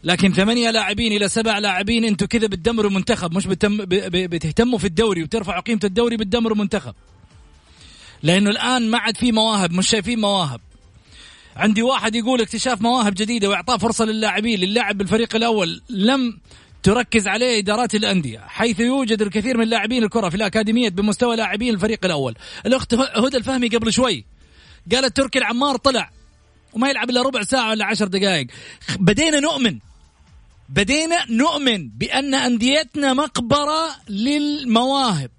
[0.03, 5.61] لكن ثمانية لاعبين إلى سبع لاعبين أنتوا كذا بتدمروا منتخب مش بتهتموا في الدوري وترفعوا
[5.61, 6.93] قيمة الدوري بتدمروا منتخب
[8.23, 10.61] لأنه الآن ما عاد في مواهب مش شايفين مواهب.
[11.55, 15.81] عندي واحد يقول اكتشاف مواهب جديدة وإعطاء فرصة للاعبين للاعب بالفريق الأول.
[15.89, 16.39] لم
[16.83, 22.05] تركز عليه إدارات الأندية حيث يوجد الكثير من لاعبين الكرة في الأكاديمية بمستوى لاعبين الفريق
[22.05, 22.35] الأول.
[22.65, 24.25] الأخت هدى الفهمي قبل شوي
[24.91, 26.11] قالت تركي العمار طلع
[26.73, 28.47] وما يلعب إلا ربع ساعة ولا عشر دقائق.
[28.99, 29.79] بدينا نؤمن
[30.69, 35.31] بدينا نؤمن بأن أنديتنا مقبرة للمواهب.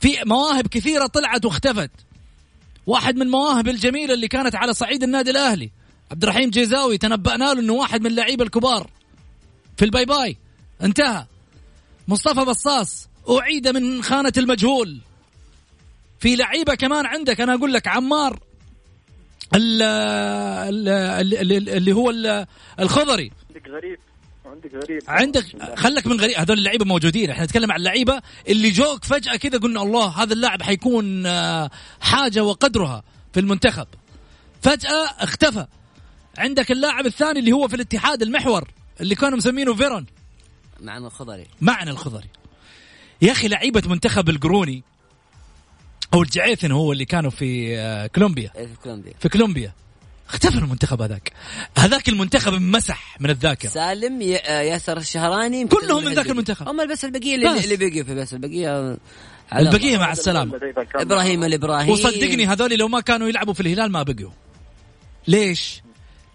[0.00, 1.90] في مواهب كثيرة طلعت واختفت.
[2.86, 5.70] واحد من المواهب الجميلة اللي كانت على صعيد النادي الأهلي
[6.10, 8.90] عبد الرحيم جيزاوي تنبأنا له أنه واحد من اللعيبة الكبار.
[9.76, 10.36] في ال bye bye.
[10.82, 11.26] انتهى.
[12.08, 14.98] مصطفى بصاص أعيد من خانة المجهول.
[16.20, 18.40] في لعيبة كمان عندك أنا أقول لك عمار
[19.54, 22.46] ال- ال- ال- اللي هو ال-
[22.80, 23.32] الخضري.
[23.68, 23.98] غريب.
[24.64, 25.02] عندك غريب.
[25.08, 25.44] عندك
[25.76, 26.36] خلك من غريب.
[26.36, 27.30] هذول اللعيبة موجودين.
[27.30, 32.44] إحنا نتكلم عن اللعيبة اللي جوك فجأة كذا قلنا الله هذا اللاعب حيكون آه، حاجة
[32.44, 33.02] وقدرها
[33.32, 33.86] في المنتخب.
[34.62, 35.66] فجأة اختفى.
[36.38, 38.68] عندك اللاعب الثاني اللي هو في الاتحاد المحور
[39.00, 40.06] اللي كانوا مسمينه فيرون.
[40.80, 41.46] معنا الخضري.
[41.60, 42.28] معنا الخضري.
[43.22, 44.82] يا أخي لعيبة منتخب القروني
[46.14, 48.50] أو الجعيثن هو اللي كانوا في آه، كولومبيا.
[48.56, 49.12] إيه، في كولومبيا.
[49.20, 49.72] في كولومبيا.
[50.28, 51.32] اختفى المنتخب هذاك.
[51.78, 53.68] هذاك المنتخب انمسح من الذاكرة.
[53.68, 55.66] سالم ي- آه، ياسر الشهراني.
[55.66, 56.12] كلهم من.
[56.12, 56.68] ذاك المنتخب.
[56.68, 57.64] هم بس البقية اللي, بس.
[57.64, 58.32] اللي بقي في بس.
[58.32, 58.96] البقية
[59.52, 59.98] على البقية.
[59.98, 60.60] مع السلامة.
[60.94, 61.90] إبراهيم الإبراهيم.
[61.90, 64.30] وصدقني هذول لو ما كانوا يلعبوا في الهلال ما بقوا.
[65.28, 65.82] ليش؟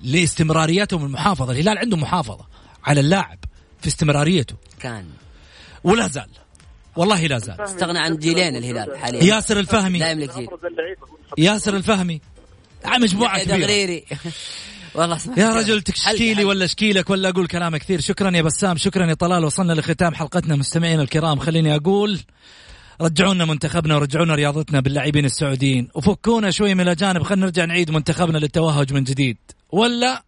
[0.02, 1.52] لاستمراريتهم المحافظة.
[1.52, 2.46] الهلال عنده محافظة
[2.86, 3.40] على اللاعب
[3.82, 4.56] في استمراريته.
[4.80, 5.06] كان.
[5.84, 6.30] ولا زال.
[6.96, 7.62] والله لا زال.
[7.62, 9.24] استغنى عن جيلين الهلال حاليا.
[9.24, 10.00] ياسر الفهمي.
[10.00, 10.48] لا يملك جيل.
[11.38, 12.22] ياسر الفهمي.
[12.88, 13.58] مجموعة كبيرة.
[13.58, 14.04] دغريري.
[14.96, 18.02] والله اسمع يا رجل تشكي لي ولا اشكي ولا أقول كلام كثير.
[18.02, 19.46] شكرا يا بسام شكرا يا طلال.
[19.46, 20.56] وصلنا لختام حلقتنا.
[20.56, 22.20] مستمعينا الكرام خليني أقول
[23.02, 25.88] رجعونا منتخبنا ورجعونا رياضتنا باللاعبين السعوديين.
[25.96, 27.24] وفكونا شوي من الأجانب.
[27.24, 29.38] خلينا نرجع نعيد منتخبنا للتوهج من جديد.
[29.72, 30.24] ولا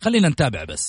[0.00, 0.84] خلينا نتابع بس.